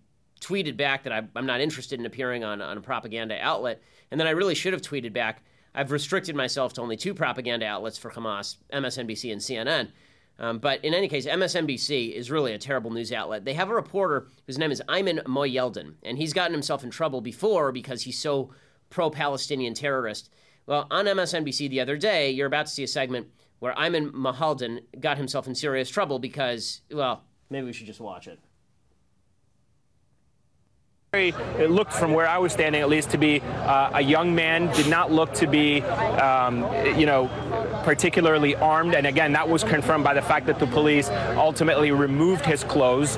tweeted 0.44 0.78
back 0.78 1.04
that 1.04 1.13
I, 1.13 1.22
am 1.36 1.45
not 1.45 1.62
interested 1.62 2.00
in 2.00 2.06
appearing 2.06 2.44
on, 2.44 2.62
on 2.62 2.78
a 2.78 2.81
propaganda 2.81 3.38
outlet. 3.42 3.81
And 4.12 4.19
then 4.19 4.28
I 4.28 4.31
really 4.31 4.56
should 4.56 4.74
have 4.74 4.81
tweeted 4.81 5.13
back, 5.13 5.44
I've 5.74 5.92
restricted 5.92 6.36
myself 6.36 6.74
to 6.74 6.81
only 6.81 6.98
two 6.98 7.13
propaganda 7.13 7.66
outlets 7.66 7.98
for 7.98 8.12
Hamas, 8.12 8.57
MSNBC 8.72 9.31
and 9.31 9.42
CNN. 9.42 9.92
Um, 10.40 10.60
but 10.60 10.84
in 10.84 10.94
any 10.94 11.07
case, 11.07 11.25
MSNBC 11.25 12.13
is 12.13 12.31
really 12.31 12.54
a 12.54 12.57
terrible 12.57 12.92
news 12.92 13.12
outlet. 13.12 13.45
They 13.45 13.54
have 13.54 13.69
a 13.69 13.75
reporter 13.75 14.28
whose 14.45 14.57
name 14.57 14.72
is 14.72 14.81
Ayman 14.90 15.24
Mohyeldin, 15.24 15.94
and 16.04 16.18
he's 16.18 16.34
gotten 16.34 16.54
himself 16.54 16.84
in 16.84 16.89
trouble 16.89 17.22
before 17.22 17.72
because 17.72 18.01
he's 18.01 18.20
so 18.20 18.51
pro 18.89 19.10
Palestinian 19.10 19.74
terrorist. 19.74 20.29
Well, 20.65 20.88
on 20.89 21.06
MSNBC 21.06 21.70
the 21.70 21.82
other 21.82 21.98
day, 21.98 22.32
you're 22.32 22.48
about 22.48 22.65
to 22.65 22.72
see 22.72 22.84
a 22.84 22.88
segment 22.88 23.27
where 23.60 23.74
Ayman 23.74 24.12
Mohyeldin 24.12 24.79
got 25.00 25.17
himself 25.17 25.48
in 25.48 25.56
serious 25.56 25.89
trouble 25.89 26.20
because, 26.20 26.82
well, 26.91 27.24
maybe 27.50 27.65
we 27.67 27.74
should 27.74 27.88
just 27.88 28.00
watch 28.00 28.27
it. 28.27 28.39
It 31.15 31.70
looked 31.70 31.93
from 31.93 32.13
where 32.13 32.27
I 32.27 32.39
was 32.39 32.53
standing, 32.53 32.82
at 32.82 32.89
least, 32.89 33.12
to 33.12 33.20
be 33.20 33.39
uh, 33.39 33.91
a 33.93 34.01
young 34.01 34.34
man. 34.34 34.74
Did 34.74 34.88
not 34.88 35.12
look 35.12 35.32
to 35.36 35.46
be, 35.46 35.84
um, 35.84 36.63
you 36.98 37.05
know, 37.05 37.29
particularly 37.84 38.55
armed. 38.55 38.96
And 38.96 39.05
again, 39.05 39.34
that 39.34 39.48
was 39.48 39.63
confirmed 39.63 40.03
by 40.03 40.15
the 40.15 40.24
fact 40.24 40.48
that 40.48 40.58
the 40.58 40.65
police 40.65 41.10
ultimately 41.38 41.91
removed 41.91 42.48
his 42.48 42.63
clothes. 42.63 43.17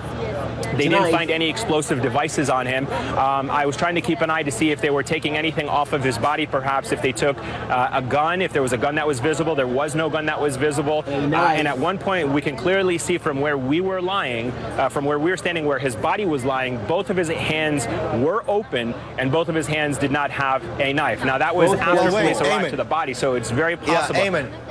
They 0.78 0.88
didn't 0.88 1.12
find 1.12 1.32
any 1.32 1.50
explosive 1.50 2.02
devices 2.02 2.50
on 2.50 2.66
him. 2.66 2.88
Um, 3.18 3.50
I 3.50 3.66
was 3.66 3.78
trying 3.78 3.96
to 3.96 4.02
keep 4.02 4.22
an 4.22 4.30
eye 4.30 4.44
to 4.44 4.52
see 4.52 4.72
if 4.72 4.82
they 4.82 4.90
were 4.90 5.04
taking 5.04 5.38
anything 5.38 5.68
off 5.70 5.94
of 5.94 6.04
his 6.04 6.18
body, 6.18 6.46
perhaps 6.46 6.92
if 6.92 7.02
they 7.02 7.12
took 7.12 7.38
uh, 7.38 7.90
a 7.94 8.02
gun, 8.02 8.42
if 8.42 8.54
there 8.54 8.62
was 8.62 8.74
a 8.74 8.78
gun 8.78 8.96
that 8.96 9.08
was 9.08 9.20
visible. 9.20 9.56
There 9.56 9.68
was 9.68 9.96
no 9.96 10.10
gun 10.10 10.26
that 10.26 10.40
was 10.40 10.58
visible. 10.58 11.04
Uh, 11.08 11.12
and 11.12 11.68
at 11.68 11.78
one 11.78 11.98
point, 11.98 12.30
we 12.30 12.42
can 12.42 12.56
clearly 12.58 12.98
see 12.98 13.18
from 13.18 13.42
where 13.42 13.58
we 13.58 13.82
were 13.82 14.02
lying, 14.02 14.52
uh, 14.52 14.90
from 14.90 15.06
where 15.06 15.20
we 15.20 15.32
were 15.32 15.38
standing, 15.38 15.66
where 15.66 15.80
his 15.80 15.96
body 15.96 16.26
was 16.26 16.44
lying, 16.44 16.78
both 16.88 17.10
of 17.10 17.18
his 17.18 17.30
hands 17.30 17.88
were 18.24 18.44
open 18.48 18.94
and 19.18 19.32
both 19.32 19.50
of 19.50 19.56
his 19.56 19.68
hands 19.68 19.98
did 19.98 20.12
not 20.12 20.32
have 20.32 20.64
a 20.80 20.94
knife. 20.94 21.24
Now, 21.24 21.38
that 21.38 21.56
was 21.56 21.72
after 21.74 22.10
police 22.10 22.42
arrived 22.42 22.70
to 22.72 22.76
the 22.76 22.84
body, 22.84 23.14
so 23.14 23.36
it's 23.36 23.52
very 23.52 23.78
possible. 23.78 24.20
Yeah. 24.20 24.26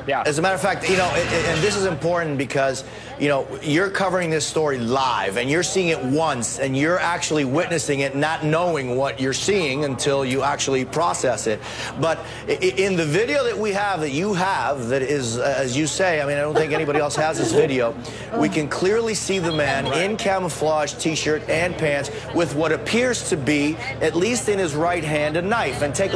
Yeah. 0.06 0.23
As 0.26 0.38
a 0.38 0.42
matter 0.42 0.54
of 0.54 0.61
fact, 0.61 0.88
you 0.88 0.96
know, 0.96 1.08
and 1.08 1.62
this 1.62 1.76
is 1.76 1.87
important 1.87 2.37
because, 2.37 2.84
you 3.18 3.28
know, 3.28 3.46
you're 3.62 3.90
covering 3.90 4.28
this 4.28 4.44
story 4.44 4.78
live 4.78 5.38
and 5.38 5.49
you're 5.49 5.62
seeing 5.62 5.88
it 5.88 6.02
once 6.02 6.58
and 6.58 6.76
you're 6.76 6.99
actually 6.99 7.46
witnessing 7.46 8.00
it, 8.00 8.14
not 8.14 8.44
knowing 8.44 8.96
what 8.96 9.18
you're 9.18 9.32
seeing 9.32 9.87
until 9.87 10.25
you 10.25 10.42
actually 10.42 10.84
process 10.84 11.46
it. 11.46 11.58
But 12.00 12.18
in 12.49 12.96
the 12.96 13.04
video 13.04 13.44
that 13.44 13.56
we 13.56 13.73
have, 13.73 14.00
that 14.00 14.11
you 14.11 14.34
have, 14.34 14.88
that 14.88 15.00
is, 15.00 15.38
uh, 15.38 15.54
as 15.56 15.76
you 15.76 15.87
say, 15.87 16.20
I 16.20 16.26
mean, 16.26 16.37
I 16.37 16.42
don't 16.42 16.54
think 16.54 16.73
anybody 16.73 16.99
else 16.99 17.16
has 17.16 17.38
this 17.38 17.52
video, 17.52 17.96
we 18.38 18.50
can 18.50 18.68
clearly 18.68 19.14
see 19.14 19.38
the 19.38 19.52
man 19.52 19.87
in 19.94 20.16
camouflage 20.16 20.94
t 20.94 21.14
shirt 21.14 21.49
and 21.49 21.75
pants 21.76 22.11
with 22.34 22.54
what 22.54 22.73
appears 22.73 23.28
to 23.30 23.37
be, 23.37 23.76
at 24.02 24.14
least 24.14 24.49
in 24.49 24.58
his 24.58 24.75
right 24.75 25.04
hand, 25.04 25.37
a 25.37 25.42
knife. 25.42 25.80
And 25.82 25.94
take 25.94 26.12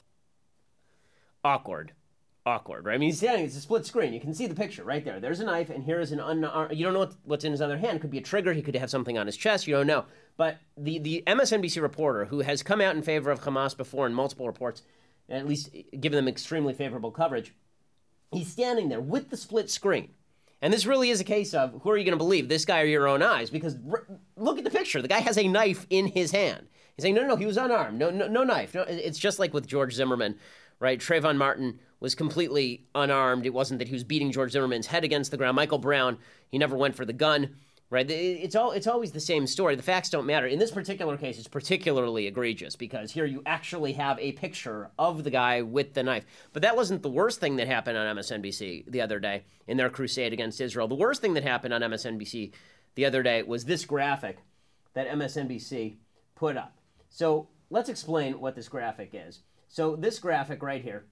awkward 1.43 1.93
awkward, 2.49 2.85
right? 2.85 2.95
I 2.95 2.99
mean, 2.99 3.11
he's 3.11 3.19
standing, 3.19 3.45
it's 3.45 3.57
a 3.57 3.61
split 3.61 3.87
screen. 3.87 4.13
You 4.13 4.21
can 4.21 4.35
see 4.35 4.47
the 4.47 4.55
picture 4.55 4.83
right 4.83 5.05
there. 5.05 5.21
There's 5.21 5.41
a 5.41 5.45
knife, 5.45 5.71
and 5.71 5.85
here 5.85 6.01
is 6.01 6.11
an 6.13 6.21
unarmed, 6.21 6.73
uh, 6.73 6.75
you 6.75 6.85
don't 6.85 6.95
know 6.95 7.09
what's 7.25 7.45
in 7.45 7.53
his 7.53 7.61
other 7.61 7.79
hand. 7.79 7.97
It 7.97 8.01
could 8.01 8.11
be 8.11 8.19
a 8.19 8.23
trigger, 8.23 8.53
he 8.53 8.63
could 8.63 8.75
have 8.75 8.91
something 8.91 9.19
on 9.19 9.27
his 9.27 9.37
chest, 9.37 9.67
you 9.67 9.75
don't 9.75 9.87
know. 9.87 10.07
But 10.37 10.59
the, 10.77 10.99
the 10.99 11.23
MSNBC 11.27 11.81
reporter, 11.83 12.25
who 12.25 12.41
has 12.41 12.63
come 12.63 12.81
out 12.81 12.97
in 12.97 13.03
favor 13.03 13.31
of 13.31 13.41
Hamas 13.41 13.77
before 13.77 14.07
in 14.07 14.15
multiple 14.15 14.47
reports, 14.47 14.83
at 15.29 15.47
least 15.47 15.71
given 16.01 16.17
them 16.17 16.29
extremely 16.29 16.73
favorable 16.73 17.11
coverage, 17.11 17.55
he's 18.33 18.51
standing 18.51 18.89
there 18.89 19.01
with 19.01 19.31
the 19.31 19.37
split 19.37 19.71
screen. 19.71 20.11
And 20.61 20.73
this 20.73 20.87
really 20.87 21.11
is 21.11 21.21
a 21.21 21.25
case 21.25 21.55
of 21.55 21.81
who 21.83 21.91
are 21.91 21.97
you 21.97 22.05
going 22.05 22.19
to 22.19 22.25
believe, 22.25 22.49
this 22.49 22.65
guy 22.65 22.83
or 22.83 22.87
your 22.87 23.07
own 23.07 23.23
eyes? 23.23 23.51
Because 23.51 23.77
r- 23.91 24.07
look 24.37 24.59
at 24.59 24.65
the 24.65 24.71
picture. 24.71 25.01
The 25.01 25.09
guy 25.09 25.21
has 25.21 25.39
a 25.39 25.47
knife 25.47 25.87
in 25.89 26.07
his 26.09 26.33
hand. 26.33 26.67
He's 26.97 27.05
saying, 27.05 27.15
no, 27.15 27.23
no, 27.23 27.29
no, 27.29 27.37
he 27.37 27.47
was 27.47 27.57
unarmed. 27.57 27.97
No, 27.97 28.11
no, 28.11 28.27
no 28.27 28.43
knife. 28.43 28.75
No, 28.75 28.83
it's 28.83 29.21
just 29.21 29.39
like 29.39 29.55
with 29.55 29.69
George 29.69 29.95
Zimmerman, 29.95 30.37
right? 30.81 31.01
Trayvon 31.01 31.37
Martin 31.37 31.79
was 32.01 32.15
completely 32.15 32.87
unarmed. 32.95 33.47
It 33.47 33.55
wasn't 33.55 33.79
that 33.79 33.89
he 33.89 33.95
was 33.95 34.05
beating 34.05 34.33
George 34.33 34.53
Zimmerman's 34.53 34.87
head 34.87 35.05
against 35.05 35.31
the 35.31 35.37
ground. 35.37 35.57
Michael 35.57 35.79
Brown, 35.79 36.19
he 36.49 36.59
never 36.59 36.77
went 36.77 36.95
for 36.95 37.05
the 37.05 37.13
gun 37.13 37.57
right? 37.91 38.11
It's 38.11 38.55
all 38.55 38.73
it's 38.73 38.87
always 38.87 39.13
the 39.13 39.21
same 39.21 39.47
story. 39.47 39.75
The 39.75 39.83
facts 39.83 40.11
don't 40.11 40.27
matter. 40.27 40.47
In 40.47 40.59
this 40.59 40.71
particular 40.71 41.17
case, 41.17 41.39
it's 41.39 41.49
particularly 41.49 42.27
egregious 42.27 42.77
because 42.77 43.13
here 43.13 43.25
you 43.25 43.43
actually 43.47 43.95
have 43.95 44.19
a 44.19 44.33
picture 44.33 44.91
of 44.99 45.25
the 45.25 45.31
guy 45.31 45.63
with 45.63 45.95
the 45.95 46.03
knife. 46.03 46.27
But 46.53 46.63
that 46.63 46.77
wasn't 46.77 47.03
the 47.03 47.11
worst 47.11 47.41
thing 47.41 47.57
that 47.57 47.67
happened 47.67 47.97
on 47.97 48.17
MSNBC 48.17 48.91
the 48.91 49.01
other 49.01 49.19
day 49.19 49.45
in 49.67 49.77
their 49.77 49.91
crusade 49.91 50.33
against 50.33 50.61
Israel. 50.61 50.89
The 50.89 50.95
worst 50.95 51.21
thing 51.21 51.35
that 51.35 51.45
happened 51.45 51.75
on 51.75 51.81
MSNBC 51.81 52.53
the 52.95 53.05
other 53.05 53.23
day 53.23 53.43
was 53.43 53.65
this 53.65 53.85
graphic 53.85 54.39
that 54.95 55.09
MSNBC 55.09 55.97
put 56.35 56.57
up. 56.57 56.77
So 57.09 57.49
let's 57.71 57.89
explain 57.89 58.41
what 58.41 58.55
this 58.55 58.69
graphic 58.69 59.11
is. 59.13 59.41
So 59.69 59.97
this 59.97 60.19
graphic 60.19 60.63
right 60.63 60.83
here, 60.83 61.05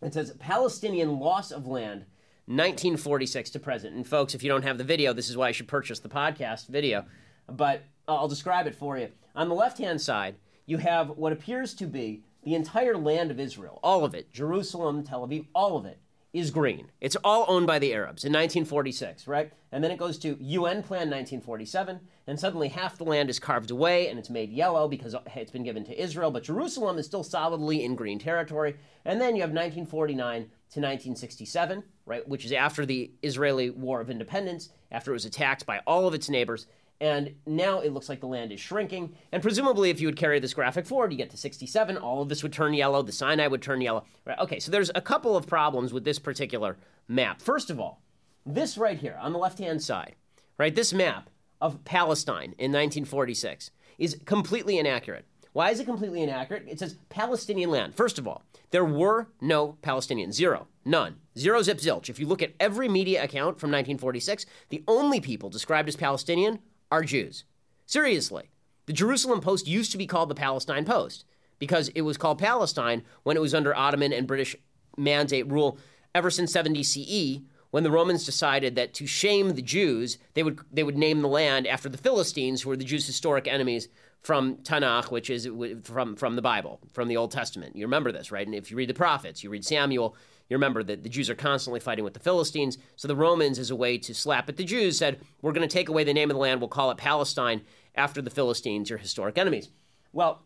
it 0.00 0.14
says 0.14 0.32
Palestinian 0.38 1.18
loss 1.18 1.50
of 1.50 1.66
land 1.66 2.06
1946 2.46 3.50
to 3.50 3.58
present. 3.58 3.94
And 3.94 4.06
folks, 4.06 4.34
if 4.34 4.42
you 4.42 4.48
don't 4.48 4.64
have 4.64 4.78
the 4.78 4.84
video, 4.84 5.12
this 5.12 5.28
is 5.28 5.36
why 5.36 5.48
you 5.48 5.54
should 5.54 5.68
purchase 5.68 5.98
the 5.98 6.08
podcast 6.08 6.68
video. 6.68 7.04
But 7.48 7.84
I'll 8.06 8.28
describe 8.28 8.66
it 8.66 8.74
for 8.74 8.98
you. 8.98 9.08
On 9.34 9.48
the 9.48 9.54
left 9.54 9.78
hand 9.78 10.00
side, 10.00 10.36
you 10.66 10.78
have 10.78 11.10
what 11.10 11.32
appears 11.32 11.74
to 11.74 11.86
be 11.86 12.22
the 12.44 12.54
entire 12.54 12.96
land 12.96 13.30
of 13.30 13.40
Israel, 13.40 13.80
all 13.82 14.04
of 14.04 14.14
it, 14.14 14.30
Jerusalem, 14.30 15.02
Tel 15.02 15.26
Aviv, 15.26 15.46
all 15.54 15.76
of 15.76 15.86
it 15.86 15.98
is 16.34 16.50
green. 16.50 16.90
It's 17.00 17.16
all 17.24 17.46
owned 17.48 17.66
by 17.66 17.78
the 17.78 17.94
Arabs 17.94 18.24
in 18.24 18.32
1946, 18.32 19.26
right? 19.26 19.52
And 19.72 19.82
then 19.82 19.90
it 19.90 19.98
goes 19.98 20.18
to 20.18 20.36
UN 20.40 20.82
Plan 20.82 21.08
1947, 21.08 22.00
and 22.26 22.38
suddenly 22.38 22.68
half 22.68 22.98
the 22.98 23.04
land 23.04 23.30
is 23.30 23.38
carved 23.38 23.70
away 23.70 24.08
and 24.08 24.18
it's 24.18 24.28
made 24.28 24.50
yellow 24.50 24.88
because 24.88 25.14
it's 25.34 25.50
been 25.52 25.62
given 25.62 25.84
to 25.84 26.00
Israel, 26.00 26.30
but 26.30 26.42
Jerusalem 26.42 26.98
is 26.98 27.06
still 27.06 27.22
solidly 27.22 27.84
in 27.84 27.94
green 27.94 28.18
territory. 28.18 28.76
And 29.04 29.20
then 29.20 29.36
you 29.36 29.42
have 29.42 29.50
1949 29.50 30.42
to 30.42 30.80
1967, 30.80 31.84
right, 32.04 32.28
which 32.28 32.44
is 32.44 32.52
after 32.52 32.84
the 32.84 33.12
Israeli 33.22 33.70
War 33.70 34.00
of 34.00 34.10
Independence, 34.10 34.70
after 34.90 35.12
it 35.12 35.14
was 35.14 35.24
attacked 35.24 35.64
by 35.64 35.80
all 35.86 36.06
of 36.08 36.14
its 36.14 36.28
neighbors. 36.28 36.66
And 37.00 37.34
now 37.46 37.80
it 37.80 37.92
looks 37.92 38.08
like 38.08 38.20
the 38.20 38.26
land 38.26 38.52
is 38.52 38.60
shrinking. 38.60 39.16
And 39.32 39.42
presumably, 39.42 39.90
if 39.90 40.00
you 40.00 40.06
would 40.06 40.16
carry 40.16 40.38
this 40.38 40.54
graphic 40.54 40.86
forward, 40.86 41.12
you 41.12 41.18
get 41.18 41.30
to 41.30 41.36
67, 41.36 41.96
all 41.96 42.22
of 42.22 42.28
this 42.28 42.42
would 42.42 42.52
turn 42.52 42.72
yellow, 42.72 43.02
the 43.02 43.12
Sinai 43.12 43.46
would 43.46 43.62
turn 43.62 43.80
yellow. 43.80 44.04
Right? 44.24 44.38
Okay, 44.38 44.60
so 44.60 44.70
there's 44.70 44.90
a 44.94 45.00
couple 45.00 45.36
of 45.36 45.46
problems 45.46 45.92
with 45.92 46.04
this 46.04 46.18
particular 46.18 46.78
map. 47.08 47.42
First 47.42 47.68
of 47.70 47.80
all, 47.80 48.00
this 48.46 48.78
right 48.78 48.98
here 48.98 49.18
on 49.20 49.32
the 49.32 49.38
left 49.38 49.58
hand 49.58 49.82
side, 49.82 50.14
right, 50.58 50.74
this 50.74 50.92
map 50.92 51.30
of 51.60 51.84
Palestine 51.84 52.54
in 52.58 52.70
1946 52.70 53.70
is 53.98 54.20
completely 54.24 54.78
inaccurate. 54.78 55.26
Why 55.52 55.70
is 55.70 55.78
it 55.78 55.84
completely 55.84 56.22
inaccurate? 56.22 56.64
It 56.66 56.80
says 56.80 56.96
Palestinian 57.10 57.70
land. 57.70 57.94
First 57.94 58.18
of 58.18 58.26
all, 58.26 58.42
there 58.70 58.84
were 58.84 59.28
no 59.40 59.78
Palestinians. 59.82 60.32
Zero. 60.32 60.66
None. 60.84 61.16
Zero 61.38 61.62
zip 61.62 61.78
zilch. 61.78 62.10
If 62.10 62.18
you 62.18 62.26
look 62.26 62.42
at 62.42 62.54
every 62.58 62.88
media 62.88 63.22
account 63.22 63.60
from 63.60 63.70
1946, 63.70 64.46
the 64.70 64.82
only 64.88 65.20
people 65.20 65.48
described 65.48 65.88
as 65.88 65.94
Palestinian 65.94 66.58
are 66.90 67.02
Jews. 67.02 67.44
Seriously. 67.86 68.50
The 68.86 68.92
Jerusalem 68.92 69.40
Post 69.40 69.66
used 69.66 69.92
to 69.92 69.98
be 69.98 70.06
called 70.06 70.28
the 70.28 70.34
Palestine 70.34 70.84
Post 70.84 71.24
because 71.58 71.88
it 71.90 72.02
was 72.02 72.18
called 72.18 72.38
Palestine 72.38 73.02
when 73.22 73.36
it 73.36 73.40
was 73.40 73.54
under 73.54 73.74
Ottoman 73.74 74.12
and 74.12 74.26
British 74.26 74.56
mandate 74.96 75.50
rule 75.50 75.78
ever 76.14 76.30
since 76.30 76.52
70 76.52 76.82
CE 76.82 77.40
when 77.74 77.82
the 77.82 77.90
Romans 77.90 78.24
decided 78.24 78.76
that 78.76 78.94
to 78.94 79.04
shame 79.04 79.50
the 79.56 79.60
Jews, 79.60 80.16
they 80.34 80.44
would 80.44 80.60
they 80.70 80.84
would 80.84 80.96
name 80.96 81.22
the 81.22 81.28
land 81.28 81.66
after 81.66 81.88
the 81.88 81.98
Philistines, 81.98 82.62
who 82.62 82.68
were 82.68 82.76
the 82.76 82.84
Jews' 82.84 83.04
historic 83.04 83.48
enemies 83.48 83.88
from 84.22 84.58
Tanakh, 84.58 85.10
which 85.10 85.28
is 85.28 85.48
from 85.82 86.14
from 86.14 86.36
the 86.36 86.40
Bible, 86.40 86.78
from 86.92 87.08
the 87.08 87.16
Old 87.16 87.32
Testament. 87.32 87.74
You 87.74 87.84
remember 87.86 88.12
this, 88.12 88.30
right? 88.30 88.46
And 88.46 88.54
if 88.54 88.70
you 88.70 88.76
read 88.76 88.90
the 88.90 88.94
prophets, 88.94 89.42
you 89.42 89.50
read 89.50 89.64
Samuel, 89.64 90.14
you 90.48 90.56
remember 90.56 90.82
that 90.82 91.02
the 91.02 91.08
Jews 91.08 91.30
are 91.30 91.34
constantly 91.34 91.80
fighting 91.80 92.04
with 92.04 92.14
the 92.14 92.20
Philistines. 92.20 92.76
So 92.96 93.08
the 93.08 93.16
Romans, 93.16 93.58
as 93.58 93.70
a 93.70 93.76
way 93.76 93.96
to 93.98 94.14
slap 94.14 94.48
at 94.48 94.56
the 94.56 94.64
Jews, 94.64 94.98
said, 94.98 95.20
We're 95.40 95.52
going 95.52 95.66
to 95.66 95.72
take 95.72 95.88
away 95.88 96.04
the 96.04 96.12
name 96.12 96.30
of 96.30 96.34
the 96.34 96.40
land. 96.40 96.60
We'll 96.60 96.68
call 96.68 96.90
it 96.90 96.98
Palestine 96.98 97.62
after 97.94 98.20
the 98.20 98.30
Philistines, 98.30 98.90
your 98.90 98.98
historic 98.98 99.38
enemies. 99.38 99.70
Well, 100.12 100.42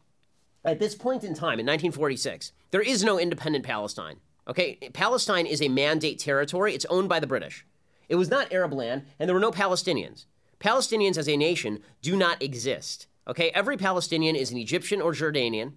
at 0.65 0.79
this 0.79 0.95
point 0.95 1.25
in 1.25 1.35
time, 1.35 1.59
in 1.59 1.67
1946, 1.67 2.53
there 2.71 2.81
is 2.81 3.03
no 3.03 3.19
independent 3.19 3.65
Palestine. 3.65 4.17
Okay? 4.47 4.77
Palestine 4.93 5.47
is 5.47 5.61
a 5.61 5.69
mandate 5.69 6.19
territory, 6.19 6.75
it's 6.75 6.87
owned 6.87 7.09
by 7.09 7.21
the 7.21 7.27
British. 7.27 7.67
It 8.09 8.17
was 8.17 8.31
not 8.31 8.53
Arab 8.53 8.73
land, 8.73 9.05
and 9.19 9.29
there 9.29 9.35
were 9.35 9.41
no 9.41 9.51
Palestinians. 9.51 10.25
Palestinians 10.61 11.19
as 11.19 11.29
a 11.29 11.37
nation 11.37 11.81
do 12.03 12.17
not 12.17 12.43
exist. 12.43 13.07
Okay? 13.27 13.51
Every 13.51 13.77
Palestinian 13.77 14.37
is 14.37 14.51
an 14.51 14.59
Egyptian 14.59 15.01
or 15.01 15.13
Jordanian, 15.13 15.73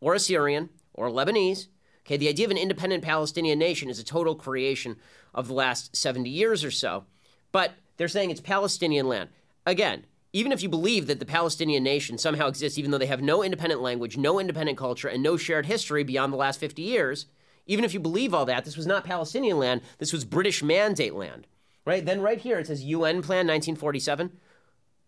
or 0.00 0.14
a 0.14 0.18
Syrian, 0.18 0.70
or 0.92 1.08
Lebanese, 1.08 1.66
Okay, 2.06 2.16
the 2.16 2.28
idea 2.28 2.46
of 2.46 2.50
an 2.50 2.58
independent 2.58 3.02
Palestinian 3.02 3.58
nation 3.58 3.88
is 3.88 3.98
a 3.98 4.04
total 4.04 4.34
creation 4.34 4.96
of 5.32 5.48
the 5.48 5.54
last 5.54 5.96
70 5.96 6.28
years 6.28 6.62
or 6.62 6.70
so. 6.70 7.04
But 7.50 7.72
they're 7.96 8.08
saying 8.08 8.30
it's 8.30 8.40
Palestinian 8.40 9.08
land. 9.08 9.30
Again, 9.64 10.04
even 10.32 10.52
if 10.52 10.62
you 10.62 10.68
believe 10.68 11.06
that 11.06 11.20
the 11.20 11.26
Palestinian 11.26 11.82
nation 11.82 12.18
somehow 12.18 12.48
exists, 12.48 12.78
even 12.78 12.90
though 12.90 12.98
they 12.98 13.06
have 13.06 13.22
no 13.22 13.42
independent 13.42 13.80
language, 13.80 14.16
no 14.18 14.38
independent 14.38 14.76
culture, 14.76 15.08
and 15.08 15.22
no 15.22 15.36
shared 15.36 15.66
history 15.66 16.02
beyond 16.02 16.32
the 16.32 16.36
last 16.36 16.60
50 16.60 16.82
years, 16.82 17.26
even 17.66 17.84
if 17.84 17.94
you 17.94 18.00
believe 18.00 18.34
all 18.34 18.44
that, 18.44 18.64
this 18.64 18.76
was 18.76 18.86
not 18.86 19.04
Palestinian 19.04 19.58
land, 19.58 19.80
this 19.98 20.12
was 20.12 20.24
British 20.24 20.62
mandate 20.62 21.14
land. 21.14 21.46
Right? 21.86 22.04
Then 22.04 22.20
right 22.20 22.40
here 22.40 22.58
it 22.58 22.66
says 22.66 22.82
UN 22.82 23.22
Plan 23.22 23.46
1947. 23.46 24.32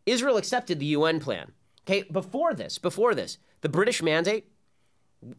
Israel 0.07 0.37
accepted 0.37 0.79
the 0.79 0.87
UN 0.87 1.21
plan. 1.21 1.53
Okay, 1.83 2.03
before 2.11 2.55
this, 2.55 2.79
before 2.79 3.15
this, 3.15 3.39
the 3.61 3.69
British 3.69 4.03
mandate 4.03 4.49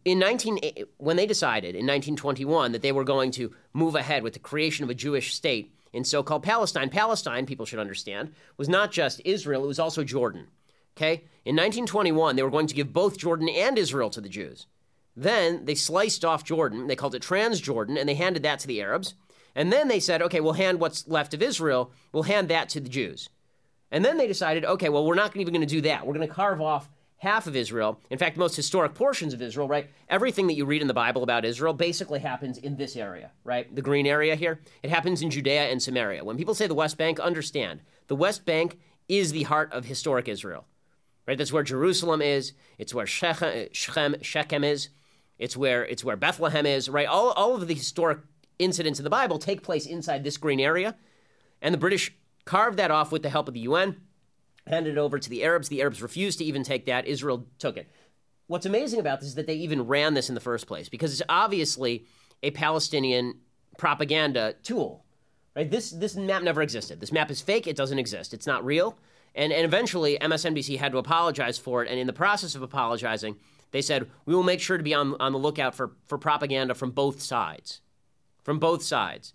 in 0.04 0.18
19 0.18 0.58
eh, 0.62 0.84
when 0.98 1.16
they 1.16 1.26
decided 1.26 1.70
in 1.70 1.86
1921 1.86 2.72
that 2.72 2.82
they 2.82 2.92
were 2.92 3.04
going 3.04 3.30
to 3.32 3.54
move 3.72 3.94
ahead 3.94 4.22
with 4.22 4.32
the 4.32 4.38
creation 4.38 4.84
of 4.84 4.90
a 4.90 4.94
Jewish 4.94 5.34
state 5.34 5.74
in 5.92 6.04
so-called 6.04 6.42
Palestine, 6.42 6.90
Palestine, 6.90 7.46
people 7.46 7.66
should 7.66 7.78
understand, 7.78 8.32
was 8.56 8.68
not 8.68 8.92
just 8.92 9.22
Israel, 9.24 9.64
it 9.64 9.68
was 9.68 9.78
also 9.78 10.04
Jordan. 10.04 10.48
Okay? 10.96 11.24
In 11.44 11.56
1921, 11.56 12.36
they 12.36 12.42
were 12.42 12.50
going 12.50 12.66
to 12.66 12.74
give 12.74 12.92
both 12.92 13.18
Jordan 13.18 13.48
and 13.48 13.78
Israel 13.78 14.10
to 14.10 14.20
the 14.20 14.28
Jews. 14.28 14.66
Then 15.16 15.64
they 15.64 15.74
sliced 15.74 16.24
off 16.24 16.44
Jordan, 16.44 16.86
they 16.86 16.96
called 16.96 17.14
it 17.14 17.22
Transjordan, 17.22 17.98
and 17.98 18.08
they 18.08 18.14
handed 18.14 18.42
that 18.42 18.58
to 18.60 18.66
the 18.66 18.82
Arabs. 18.82 19.14
And 19.54 19.72
then 19.72 19.88
they 19.88 19.98
said, 19.98 20.22
okay, 20.22 20.40
we'll 20.40 20.52
hand 20.52 20.78
what's 20.78 21.08
left 21.08 21.34
of 21.34 21.42
Israel, 21.42 21.90
we'll 22.12 22.24
hand 22.24 22.48
that 22.48 22.68
to 22.70 22.80
the 22.80 22.88
Jews. 22.88 23.28
And 23.90 24.04
then 24.04 24.18
they 24.18 24.26
decided, 24.26 24.64
okay, 24.64 24.88
well, 24.88 25.06
we're 25.06 25.14
not 25.14 25.34
even 25.36 25.52
going 25.52 25.66
to 25.66 25.74
do 25.74 25.80
that. 25.82 26.06
We're 26.06 26.14
going 26.14 26.28
to 26.28 26.32
carve 26.32 26.60
off 26.60 26.88
half 27.18 27.46
of 27.46 27.56
Israel, 27.56 28.00
in 28.10 28.18
fact, 28.18 28.36
most 28.36 28.56
historic 28.56 28.94
portions 28.94 29.34
of 29.34 29.42
Israel, 29.42 29.68
right? 29.68 29.90
Everything 30.08 30.46
that 30.46 30.54
you 30.54 30.64
read 30.64 30.82
in 30.82 30.88
the 30.88 30.94
Bible 30.94 31.22
about 31.22 31.44
Israel 31.44 31.74
basically 31.74 32.20
happens 32.20 32.58
in 32.58 32.76
this 32.76 32.96
area, 32.96 33.32
right? 33.44 33.72
The 33.74 33.82
green 33.82 34.06
area 34.06 34.36
here. 34.36 34.60
It 34.82 34.90
happens 34.90 35.20
in 35.20 35.30
Judea 35.30 35.68
and 35.68 35.82
Samaria. 35.82 36.24
When 36.24 36.36
people 36.36 36.54
say 36.54 36.66
the 36.66 36.74
West 36.74 36.96
Bank, 36.96 37.18
understand 37.18 37.80
the 38.06 38.16
West 38.16 38.46
Bank 38.46 38.78
is 39.08 39.32
the 39.32 39.42
heart 39.44 39.72
of 39.72 39.84
historic 39.84 40.28
Israel, 40.28 40.66
right? 41.26 41.36
That's 41.36 41.52
where 41.52 41.64
Jerusalem 41.64 42.22
is. 42.22 42.52
It's 42.78 42.94
where 42.94 43.06
Shechem, 43.06 43.68
Shechem 44.22 44.64
is. 44.64 44.88
It's 45.38 45.56
where 45.56 45.84
it's 45.84 46.04
where 46.04 46.16
Bethlehem 46.16 46.66
is, 46.66 46.88
right? 46.88 47.06
All, 47.06 47.30
all 47.32 47.54
of 47.54 47.66
the 47.66 47.74
historic 47.74 48.18
incidents 48.58 48.98
in 48.98 49.04
the 49.04 49.10
Bible 49.10 49.38
take 49.38 49.62
place 49.62 49.86
inside 49.86 50.24
this 50.24 50.36
green 50.36 50.60
area, 50.60 50.96
and 51.62 51.72
the 51.72 51.78
British 51.78 52.12
carved 52.44 52.78
that 52.78 52.90
off 52.90 53.12
with 53.12 53.22
the 53.22 53.30
help 53.30 53.46
of 53.48 53.54
the 53.54 53.60
UN 53.60 54.00
handed 54.68 54.92
it 54.92 54.98
over 54.98 55.18
to 55.18 55.30
the 55.30 55.44
Arabs. 55.44 55.68
The 55.68 55.80
Arabs 55.80 56.02
refused 56.02 56.38
to 56.38 56.44
even 56.44 56.62
take 56.62 56.86
that. 56.86 57.06
Israel 57.06 57.46
took 57.58 57.76
it. 57.76 57.90
What's 58.46 58.66
amazing 58.66 59.00
about 59.00 59.20
this 59.20 59.30
is 59.30 59.34
that 59.34 59.46
they 59.46 59.56
even 59.56 59.82
ran 59.82 60.14
this 60.14 60.28
in 60.28 60.34
the 60.34 60.40
first 60.40 60.66
place 60.66 60.88
because 60.88 61.12
it's 61.12 61.22
obviously 61.28 62.06
a 62.42 62.50
Palestinian 62.50 63.40
propaganda 63.76 64.54
tool. 64.62 65.04
Right? 65.54 65.70
This 65.70 65.90
this 65.90 66.16
map 66.16 66.42
never 66.42 66.62
existed. 66.62 67.00
This 67.00 67.12
map 67.12 67.30
is 67.30 67.40
fake. 67.40 67.66
It 67.66 67.76
doesn't 67.76 67.98
exist. 67.98 68.32
It's 68.32 68.46
not 68.46 68.64
real. 68.64 68.96
And, 69.34 69.52
and 69.52 69.64
eventually, 69.64 70.18
MSNBC 70.20 70.78
had 70.78 70.92
to 70.92 70.98
apologize 70.98 71.58
for 71.58 71.82
it. 71.84 71.90
And 71.90 71.98
in 71.98 72.06
the 72.06 72.12
process 72.12 72.54
of 72.54 72.62
apologizing, 72.62 73.36
they 73.70 73.82
said, 73.82 74.10
we 74.24 74.34
will 74.34 74.42
make 74.42 74.60
sure 74.60 74.76
to 74.76 74.82
be 74.82 74.94
on, 74.94 75.14
on 75.20 75.32
the 75.32 75.38
lookout 75.38 75.74
for, 75.74 75.92
for 76.06 76.18
propaganda 76.18 76.74
from 76.74 76.90
both 76.90 77.20
sides. 77.20 77.80
From 78.42 78.58
both 78.58 78.82
sides. 78.82 79.34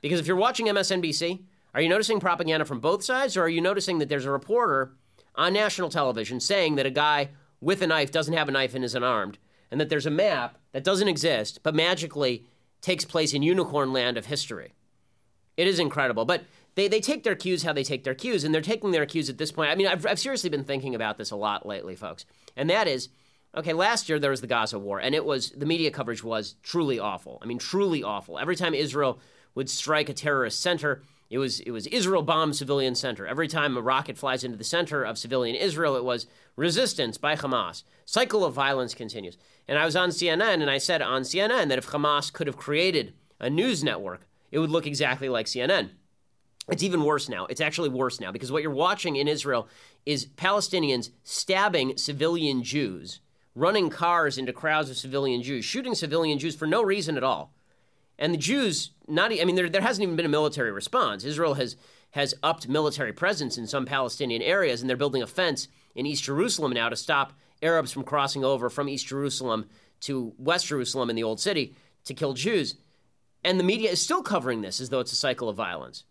Because 0.00 0.20
if 0.20 0.26
you're 0.26 0.36
watching 0.36 0.66
MSNBC, 0.66 1.42
are 1.74 1.80
you 1.80 1.88
noticing 1.88 2.20
propaganda 2.20 2.64
from 2.64 2.80
both 2.80 3.02
sides, 3.02 3.36
or 3.36 3.42
are 3.42 3.48
you 3.48 3.60
noticing 3.60 3.98
that 3.98 4.08
there's 4.08 4.26
a 4.26 4.30
reporter 4.30 4.92
on 5.34 5.52
national 5.52 5.88
television 5.88 6.40
saying 6.40 6.76
that 6.76 6.86
a 6.86 6.90
guy 6.90 7.30
with 7.60 7.80
a 7.82 7.86
knife 7.86 8.10
doesn't 8.10 8.34
have 8.34 8.48
a 8.48 8.52
knife 8.52 8.74
and 8.74 8.84
is 8.84 8.94
unarmed, 8.94 9.38
and 9.70 9.80
that 9.80 9.88
there's 9.88 10.06
a 10.06 10.10
map 10.10 10.58
that 10.72 10.84
doesn't 10.84 11.08
exist, 11.08 11.60
but 11.62 11.74
magically 11.74 12.46
takes 12.80 13.04
place 13.04 13.32
in 13.32 13.42
unicorn 13.42 13.92
land 13.92 14.18
of 14.18 14.26
history. 14.26 14.74
It 15.56 15.66
is 15.66 15.78
incredible. 15.78 16.24
But 16.24 16.42
they, 16.74 16.88
they 16.88 17.00
take 17.00 17.22
their 17.22 17.34
cues 17.34 17.62
how 17.62 17.72
they 17.72 17.84
take 17.84 18.04
their 18.04 18.14
cues, 18.14 18.44
and 18.44 18.54
they're 18.54 18.60
taking 18.60 18.90
their 18.90 19.06
cues 19.06 19.30
at 19.30 19.38
this 19.38 19.52
point. 19.52 19.70
I 19.70 19.74
mean, 19.74 19.86
I've, 19.86 20.06
I've 20.06 20.18
seriously 20.18 20.50
been 20.50 20.64
thinking 20.64 20.94
about 20.94 21.18
this 21.18 21.30
a 21.30 21.36
lot 21.36 21.66
lately, 21.66 21.96
folks. 21.96 22.24
And 22.56 22.68
that 22.70 22.88
is 22.88 23.08
okay, 23.56 23.72
last 23.74 24.08
year 24.08 24.18
there 24.18 24.30
was 24.30 24.40
the 24.40 24.46
Gaza 24.46 24.78
war, 24.78 24.98
and 24.98 25.14
it 25.14 25.24
was 25.24 25.50
the 25.50 25.66
media 25.66 25.90
coverage 25.90 26.24
was 26.24 26.54
truly 26.62 26.98
awful. 26.98 27.38
I 27.42 27.46
mean, 27.46 27.58
truly 27.58 28.02
awful. 28.02 28.38
Every 28.38 28.56
time 28.56 28.74
Israel 28.74 29.20
would 29.54 29.68
strike 29.68 30.08
a 30.08 30.14
terrorist 30.14 30.60
center, 30.60 31.02
it 31.32 31.38
was 31.38 31.60
it 31.60 31.70
was 31.70 31.86
Israel 31.86 32.20
bombed 32.22 32.56
civilian 32.56 32.94
center. 32.94 33.26
Every 33.26 33.48
time 33.48 33.74
a 33.74 33.80
rocket 33.80 34.18
flies 34.18 34.44
into 34.44 34.58
the 34.58 34.64
center 34.64 35.02
of 35.02 35.16
civilian 35.16 35.56
Israel, 35.56 35.96
it 35.96 36.04
was 36.04 36.26
resistance 36.56 37.16
by 37.16 37.36
Hamas. 37.36 37.84
Cycle 38.04 38.44
of 38.44 38.52
violence 38.52 38.92
continues. 38.92 39.38
And 39.66 39.78
I 39.78 39.86
was 39.86 39.96
on 39.96 40.10
CNN 40.10 40.60
and 40.60 40.68
I 40.68 40.76
said 40.76 41.00
on 41.00 41.22
CNN 41.22 41.70
that 41.70 41.78
if 41.78 41.88
Hamas 41.88 42.30
could 42.30 42.46
have 42.48 42.58
created 42.58 43.14
a 43.40 43.48
news 43.48 43.82
network, 43.82 44.28
it 44.50 44.58
would 44.58 44.68
look 44.68 44.86
exactly 44.86 45.30
like 45.30 45.46
CNN. 45.46 45.92
It's 46.68 46.82
even 46.82 47.02
worse 47.02 47.30
now. 47.30 47.46
It's 47.46 47.62
actually 47.62 47.88
worse 47.88 48.20
now 48.20 48.30
because 48.30 48.52
what 48.52 48.62
you're 48.62 48.70
watching 48.70 49.16
in 49.16 49.26
Israel 49.26 49.68
is 50.04 50.26
Palestinians 50.26 51.12
stabbing 51.22 51.96
civilian 51.96 52.62
Jews, 52.62 53.20
running 53.54 53.88
cars 53.88 54.36
into 54.36 54.52
crowds 54.52 54.90
of 54.90 54.98
civilian 54.98 55.42
Jews, 55.42 55.64
shooting 55.64 55.94
civilian 55.94 56.38
Jews 56.38 56.54
for 56.54 56.66
no 56.66 56.82
reason 56.82 57.16
at 57.16 57.24
all. 57.24 57.54
And 58.22 58.32
the 58.32 58.38
Jews, 58.38 58.92
not 59.08 59.32
I 59.32 59.44
mean, 59.44 59.56
there, 59.56 59.68
there 59.68 59.80
hasn't 59.82 60.04
even 60.04 60.14
been 60.14 60.24
a 60.24 60.28
military 60.28 60.70
response. 60.70 61.24
Israel 61.24 61.54
has 61.54 61.76
has 62.12 62.34
upped 62.40 62.68
military 62.68 63.12
presence 63.12 63.58
in 63.58 63.66
some 63.66 63.84
Palestinian 63.84 64.42
areas, 64.42 64.80
and 64.80 64.88
they're 64.88 64.96
building 64.96 65.22
a 65.22 65.26
fence 65.26 65.66
in 65.96 66.06
East 66.06 66.22
Jerusalem 66.22 66.72
now 66.72 66.88
to 66.88 66.94
stop 66.94 67.32
Arabs 67.62 67.90
from 67.90 68.04
crossing 68.04 68.44
over 68.44 68.70
from 68.70 68.88
East 68.88 69.08
Jerusalem 69.08 69.66
to 70.02 70.34
West 70.38 70.66
Jerusalem 70.66 71.10
in 71.10 71.16
the 71.16 71.24
Old 71.24 71.40
City 71.40 71.74
to 72.04 72.14
kill 72.14 72.32
Jews. 72.34 72.76
And 73.42 73.58
the 73.58 73.64
media 73.64 73.90
is 73.90 74.00
still 74.00 74.22
covering 74.22 74.62
this 74.62 74.80
as 74.80 74.90
though 74.90 75.00
it's 75.00 75.12
a 75.12 75.16
cycle 75.16 75.48
of 75.48 75.56
violence. 75.56 76.04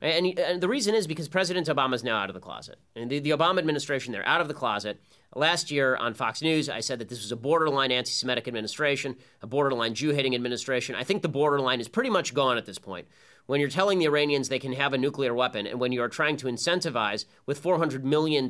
And, 0.00 0.38
and, 0.38 0.60
the 0.60 0.68
reason 0.68 0.94
is 0.94 1.06
because 1.06 1.28
President 1.28 1.66
Obama 1.66 1.94
is 1.94 2.04
now 2.04 2.18
out 2.18 2.30
of 2.30 2.34
the 2.34 2.40
closet. 2.40 2.78
And 2.94 3.10
the, 3.10 3.18
the 3.18 3.30
Obama 3.30 3.58
administration, 3.58 4.12
they're 4.12 4.26
out 4.26 4.40
of 4.40 4.46
the 4.46 4.54
closet. 4.54 5.00
Last 5.34 5.70
year 5.70 5.96
on 5.96 6.14
Fox 6.14 6.40
News, 6.40 6.68
I 6.68 6.80
said 6.80 7.00
that 7.00 7.08
this 7.08 7.20
was 7.20 7.32
a 7.32 7.36
borderline 7.36 7.90
anti 7.90 8.10
Semitic 8.10 8.46
administration, 8.46 9.16
a 9.42 9.46
borderline 9.46 9.94
Jew 9.94 10.10
hating 10.10 10.34
administration. 10.34 10.94
I 10.94 11.02
think 11.02 11.22
the 11.22 11.28
borderline 11.28 11.80
is 11.80 11.88
pretty 11.88 12.10
much 12.10 12.32
gone 12.32 12.56
at 12.56 12.64
this 12.64 12.78
point. 12.78 13.08
When 13.46 13.60
you're 13.60 13.70
telling 13.70 13.98
the 13.98 14.04
Iranians 14.04 14.48
they 14.48 14.58
can 14.58 14.74
have 14.74 14.92
a 14.92 14.98
nuclear 14.98 15.34
weapon, 15.34 15.66
and 15.66 15.80
when 15.80 15.90
you 15.90 16.02
are 16.02 16.08
trying 16.08 16.36
to 16.36 16.46
incentivize 16.46 17.24
with 17.46 17.62
$400 17.62 18.02
million 18.04 18.48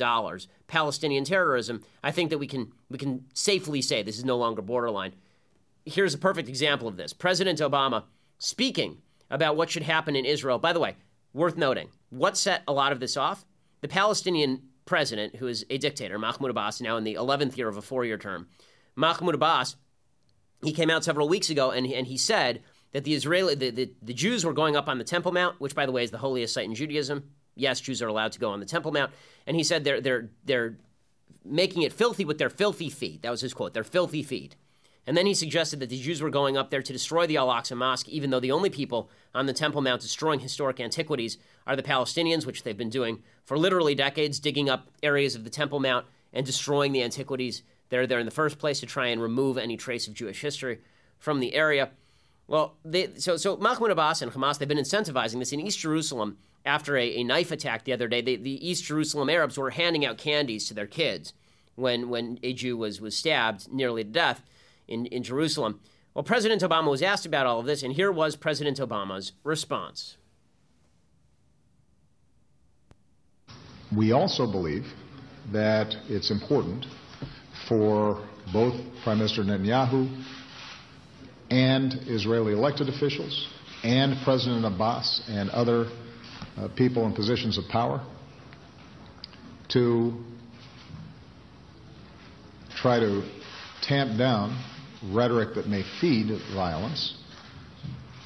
Palestinian 0.66 1.24
terrorism, 1.24 1.82
I 2.02 2.10
think 2.10 2.30
that 2.30 2.38
we 2.38 2.48
can, 2.48 2.72
we 2.90 2.98
can 2.98 3.24
safely 3.32 3.80
say 3.80 4.02
this 4.02 4.18
is 4.18 4.24
no 4.24 4.36
longer 4.36 4.60
borderline. 4.60 5.14
Here's 5.86 6.14
a 6.14 6.18
perfect 6.18 6.48
example 6.48 6.88
of 6.88 6.96
this 6.96 7.12
President 7.12 7.60
Obama 7.60 8.04
speaking 8.38 8.98
about 9.30 9.56
what 9.56 9.70
should 9.70 9.84
happen 9.84 10.16
in 10.16 10.24
Israel. 10.24 10.58
By 10.58 10.72
the 10.72 10.80
way, 10.80 10.96
worth 11.32 11.56
noting. 11.56 11.88
What 12.10 12.36
set 12.36 12.62
a 12.66 12.72
lot 12.72 12.92
of 12.92 13.00
this 13.00 13.16
off? 13.16 13.44
The 13.80 13.88
Palestinian 13.88 14.62
president, 14.86 15.36
who 15.36 15.46
is 15.46 15.64
a 15.70 15.78
dictator, 15.78 16.18
Mahmoud 16.18 16.50
Abbas, 16.50 16.80
now 16.80 16.96
in 16.96 17.04
the 17.04 17.14
11th 17.14 17.56
year 17.56 17.68
of 17.68 17.76
a 17.76 17.82
four 17.82 18.04
year 18.04 18.18
term. 18.18 18.48
Mahmoud 18.96 19.34
Abbas, 19.34 19.76
he 20.62 20.72
came 20.72 20.90
out 20.90 21.04
several 21.04 21.28
weeks 21.28 21.50
ago 21.50 21.70
and, 21.70 21.86
and 21.86 22.06
he 22.06 22.16
said 22.16 22.62
that 22.92 23.04
the 23.04 23.14
Israeli, 23.14 23.54
the, 23.54 23.70
the, 23.70 23.92
the 24.02 24.14
Jews 24.14 24.44
were 24.44 24.52
going 24.52 24.76
up 24.76 24.88
on 24.88 24.98
the 24.98 25.04
Temple 25.04 25.32
Mount, 25.32 25.60
which, 25.60 25.74
by 25.74 25.86
the 25.86 25.92
way, 25.92 26.02
is 26.02 26.10
the 26.10 26.18
holiest 26.18 26.54
site 26.54 26.64
in 26.64 26.74
Judaism. 26.74 27.30
Yes, 27.54 27.80
Jews 27.80 28.00
are 28.02 28.08
allowed 28.08 28.32
to 28.32 28.38
go 28.38 28.50
on 28.50 28.60
the 28.60 28.66
Temple 28.66 28.92
Mount. 28.92 29.12
And 29.46 29.56
he 29.56 29.62
said 29.62 29.84
they're, 29.84 30.00
they're, 30.00 30.30
they're 30.44 30.78
making 31.44 31.82
it 31.82 31.92
filthy 31.92 32.24
with 32.24 32.38
their 32.38 32.50
filthy 32.50 32.88
feet. 32.88 33.22
That 33.22 33.30
was 33.30 33.40
his 33.40 33.54
quote, 33.54 33.74
their 33.74 33.84
filthy 33.84 34.22
feet. 34.22 34.56
And 35.08 35.16
then 35.16 35.24
he 35.24 35.32
suggested 35.32 35.80
that 35.80 35.88
the 35.88 35.98
Jews 35.98 36.20
were 36.20 36.28
going 36.28 36.58
up 36.58 36.68
there 36.68 36.82
to 36.82 36.92
destroy 36.92 37.26
the 37.26 37.38
Al 37.38 37.48
Aqsa 37.48 37.74
Mosque, 37.74 38.10
even 38.10 38.28
though 38.28 38.40
the 38.40 38.52
only 38.52 38.68
people 38.68 39.08
on 39.34 39.46
the 39.46 39.54
Temple 39.54 39.80
Mount 39.80 40.02
destroying 40.02 40.38
historic 40.38 40.80
antiquities 40.80 41.38
are 41.66 41.74
the 41.74 41.82
Palestinians, 41.82 42.44
which 42.44 42.62
they've 42.62 42.76
been 42.76 42.90
doing 42.90 43.22
for 43.46 43.56
literally 43.56 43.94
decades, 43.94 44.38
digging 44.38 44.68
up 44.68 44.88
areas 45.02 45.34
of 45.34 45.44
the 45.44 45.50
Temple 45.50 45.80
Mount 45.80 46.04
and 46.34 46.44
destroying 46.44 46.92
the 46.92 47.02
antiquities 47.02 47.62
that 47.88 47.98
are 47.98 48.06
there 48.06 48.18
in 48.18 48.26
the 48.26 48.30
first 48.30 48.58
place 48.58 48.80
to 48.80 48.86
try 48.86 49.06
and 49.06 49.22
remove 49.22 49.56
any 49.56 49.78
trace 49.78 50.06
of 50.06 50.12
Jewish 50.12 50.42
history 50.42 50.80
from 51.18 51.40
the 51.40 51.54
area. 51.54 51.88
Well, 52.46 52.76
they, 52.84 53.14
so, 53.16 53.38
so 53.38 53.56
Mahmoud 53.56 53.90
Abbas 53.90 54.20
and 54.20 54.30
Hamas, 54.30 54.58
they've 54.58 54.68
been 54.68 54.76
incentivizing 54.76 55.38
this 55.38 55.54
in 55.54 55.60
East 55.60 55.78
Jerusalem 55.78 56.36
after 56.66 56.98
a, 56.98 57.16
a 57.16 57.24
knife 57.24 57.50
attack 57.50 57.84
the 57.84 57.94
other 57.94 58.08
day. 58.08 58.20
They, 58.20 58.36
the 58.36 58.68
East 58.68 58.84
Jerusalem 58.84 59.30
Arabs 59.30 59.56
were 59.56 59.70
handing 59.70 60.04
out 60.04 60.18
candies 60.18 60.68
to 60.68 60.74
their 60.74 60.86
kids 60.86 61.32
when, 61.76 62.10
when 62.10 62.38
a 62.42 62.52
Jew 62.52 62.76
was, 62.76 63.00
was 63.00 63.16
stabbed 63.16 63.72
nearly 63.72 64.04
to 64.04 64.10
death 64.10 64.42
in, 64.88 65.06
in 65.06 65.22
Jerusalem. 65.22 65.80
Well, 66.14 66.24
President 66.24 66.62
Obama 66.62 66.90
was 66.90 67.02
asked 67.02 67.26
about 67.26 67.46
all 67.46 67.60
of 67.60 67.66
this, 67.66 67.82
and 67.82 67.92
here 67.92 68.10
was 68.10 68.34
President 68.34 68.78
Obama's 68.78 69.32
response. 69.44 70.16
We 73.94 74.12
also 74.12 74.50
believe 74.50 74.84
that 75.52 75.94
it's 76.08 76.30
important 76.30 76.86
for 77.68 78.26
both 78.52 78.74
Prime 79.02 79.18
Minister 79.18 79.42
Netanyahu 79.42 80.24
and 81.50 81.94
Israeli 82.06 82.52
elected 82.52 82.88
officials 82.88 83.48
and 83.82 84.16
President 84.24 84.64
Abbas 84.64 85.22
and 85.28 85.48
other 85.50 85.86
uh, 86.56 86.68
people 86.76 87.06
in 87.06 87.14
positions 87.14 87.56
of 87.56 87.64
power 87.68 88.04
to 89.68 90.24
try 92.76 92.98
to 92.98 93.22
tamp 93.82 94.18
down 94.18 94.58
rhetoric 95.04 95.54
that 95.54 95.66
may 95.66 95.82
feed 96.00 96.26
violence 96.54 97.16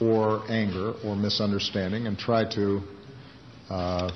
or 0.00 0.42
anger 0.48 0.94
or 1.04 1.14
misunderstanding 1.14 2.06
and 2.06 2.18
try 2.18 2.44
to 2.54 2.80
uh, 3.70 4.10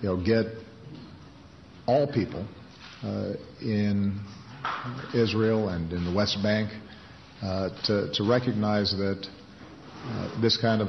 you 0.00 0.08
know, 0.08 0.16
get 0.16 0.46
all 1.86 2.06
people 2.06 2.46
uh, 3.02 3.32
in 3.60 4.20
Israel 5.14 5.70
and 5.70 5.92
in 5.92 6.04
the 6.04 6.12
West 6.12 6.38
Bank 6.42 6.70
uh, 7.42 7.70
to, 7.84 8.12
to, 8.12 8.28
recognize 8.28 8.90
that 8.92 9.26
uh, 10.04 10.40
this 10.40 10.56
kind 10.56 10.82
of 10.82 10.88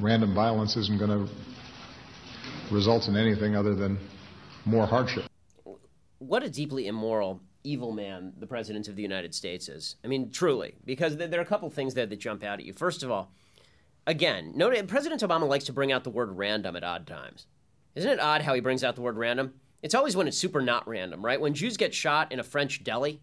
random 0.00 0.34
violence 0.34 0.76
isn't 0.76 0.98
going 0.98 1.10
to 1.10 1.32
result 2.72 3.08
in 3.08 3.16
anything 3.16 3.54
other 3.54 3.74
than 3.74 3.98
more 4.64 4.86
hardship. 4.86 5.24
What 6.18 6.42
a 6.42 6.50
deeply 6.50 6.86
immoral 6.86 7.40
evil 7.64 7.92
man 7.92 8.32
the 8.38 8.46
president 8.46 8.88
of 8.88 8.94
the 8.94 9.02
United 9.02 9.34
States 9.34 9.68
is. 9.68 9.96
I 10.04 10.06
mean, 10.06 10.30
truly, 10.30 10.74
because 10.84 11.16
there 11.16 11.38
are 11.38 11.42
a 11.42 11.46
couple 11.46 11.68
things 11.70 11.94
there 11.94 12.06
that 12.06 12.20
jump 12.20 12.44
out 12.44 12.60
at 12.60 12.64
you. 12.64 12.74
First 12.74 13.02
of 13.02 13.10
all, 13.10 13.32
again, 14.06 14.54
President 14.86 15.22
Obama 15.22 15.48
likes 15.48 15.64
to 15.64 15.72
bring 15.72 15.90
out 15.90 16.04
the 16.04 16.10
word 16.10 16.36
random 16.36 16.76
at 16.76 16.84
odd 16.84 17.06
times. 17.06 17.46
Isn't 17.94 18.10
it 18.10 18.20
odd 18.20 18.42
how 18.42 18.54
he 18.54 18.60
brings 18.60 18.84
out 18.84 18.94
the 18.94 19.02
word 19.02 19.16
random? 19.16 19.54
It's 19.82 19.94
always 19.94 20.16
when 20.16 20.28
it's 20.28 20.38
super 20.38 20.60
not 20.60 20.86
random, 20.86 21.24
right? 21.24 21.40
When 21.40 21.54
Jews 21.54 21.76
get 21.76 21.94
shot 21.94 22.32
in 22.32 22.40
a 22.40 22.44
French 22.44 22.84
deli, 22.84 23.20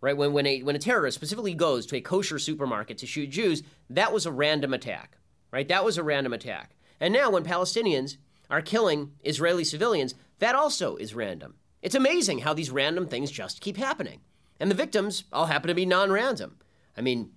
right? 0.00 0.16
When, 0.16 0.32
when, 0.32 0.46
a, 0.46 0.62
when 0.62 0.76
a 0.76 0.80
terrorist 0.80 1.14
specifically 1.14 1.54
goes 1.54 1.86
to 1.86 1.96
a 1.96 2.00
kosher 2.00 2.38
supermarket 2.38 2.98
to 2.98 3.06
shoot 3.06 3.30
Jews, 3.30 3.62
that 3.90 4.12
was 4.12 4.26
a 4.26 4.32
random 4.32 4.74
attack, 4.74 5.18
right? 5.50 5.68
That 5.68 5.84
was 5.84 5.98
a 5.98 6.02
random 6.02 6.32
attack. 6.32 6.74
And 7.00 7.12
now 7.12 7.30
when 7.30 7.44
Palestinians 7.44 8.16
are 8.50 8.62
killing 8.62 9.12
Israeli 9.22 9.64
civilians, 9.64 10.14
that 10.40 10.54
also 10.54 10.96
is 10.96 11.14
random. 11.14 11.54
It's 11.82 11.94
amazing 11.94 12.38
how 12.38 12.54
these 12.54 12.70
random 12.70 13.06
things 13.06 13.30
just 13.30 13.60
keep 13.60 13.76
happening. 13.76 14.20
And 14.60 14.70
the 14.70 14.76
victims 14.76 15.24
all 15.32 15.46
happen 15.46 15.68
to 15.68 15.74
be 15.74 15.84
non 15.84 16.12
random. 16.12 16.58
I 16.96 17.00
mean, 17.00 17.32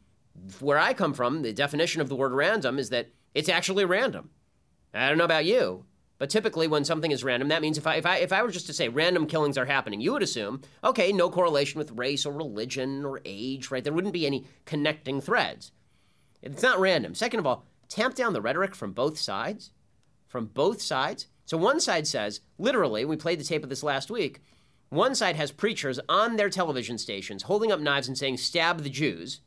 where 0.59 0.77
I 0.77 0.93
come 0.93 1.13
from, 1.13 1.41
the 1.41 1.53
definition 1.53 2.01
of 2.01 2.09
the 2.09 2.15
word 2.15 2.33
random 2.33 2.77
is 2.77 2.89
that 2.89 3.09
it's 3.33 3.49
actually 3.49 3.85
random. 3.85 4.29
I 4.93 5.09
don't 5.09 5.17
know 5.17 5.25
about 5.25 5.45
you, 5.45 5.85
but 6.17 6.29
typically 6.29 6.67
when 6.67 6.85
something 6.85 7.11
is 7.11 7.23
random, 7.23 7.49
that 7.49 7.61
means 7.61 7.77
if 7.77 7.87
I, 7.87 7.95
if 7.95 8.05
I, 8.05 8.17
if 8.17 8.31
I 8.31 8.43
were 8.43 8.51
just 8.51 8.67
to 8.67 8.73
say 8.73 8.87
random 8.87 9.27
killings 9.27 9.57
are 9.57 9.65
happening, 9.65 9.99
you 9.99 10.13
would 10.13 10.23
assume, 10.23 10.61
okay, 10.83 11.11
no 11.11 11.29
correlation 11.29 11.79
with 11.79 11.91
race 11.91 12.25
or 12.25 12.33
religion 12.33 13.03
or 13.03 13.21
age, 13.25 13.71
right? 13.71 13.83
There 13.83 13.93
wouldn't 13.93 14.13
be 14.13 14.27
any 14.27 14.45
connecting 14.65 15.19
threads. 15.19 15.71
It's 16.41 16.63
not 16.63 16.79
random. 16.79 17.15
Second 17.15 17.39
of 17.39 17.47
all, 17.47 17.65
tamp 17.89 18.15
down 18.15 18.33
the 18.33 18.41
rhetoric 18.41 18.75
from 18.75 18.93
both 18.93 19.17
sides. 19.17 19.71
From 20.27 20.45
both 20.45 20.81
sides. 20.81 21.27
So 21.45 21.57
one 21.57 21.79
side 21.79 22.07
says, 22.07 22.41
literally, 22.57 23.05
we 23.05 23.15
played 23.15 23.39
the 23.39 23.43
tape 23.43 23.63
of 23.63 23.69
this 23.69 23.83
last 23.83 24.09
week. 24.09 24.41
One 24.89 25.15
side 25.15 25.35
has 25.35 25.51
preachers 25.51 25.99
on 26.09 26.35
their 26.35 26.49
television 26.49 26.97
stations 26.97 27.43
holding 27.43 27.71
up 27.71 27.79
knives 27.79 28.07
and 28.07 28.17
saying, 28.17 28.37
stab 28.37 28.81
the 28.81 28.89
Jews. 28.89 29.41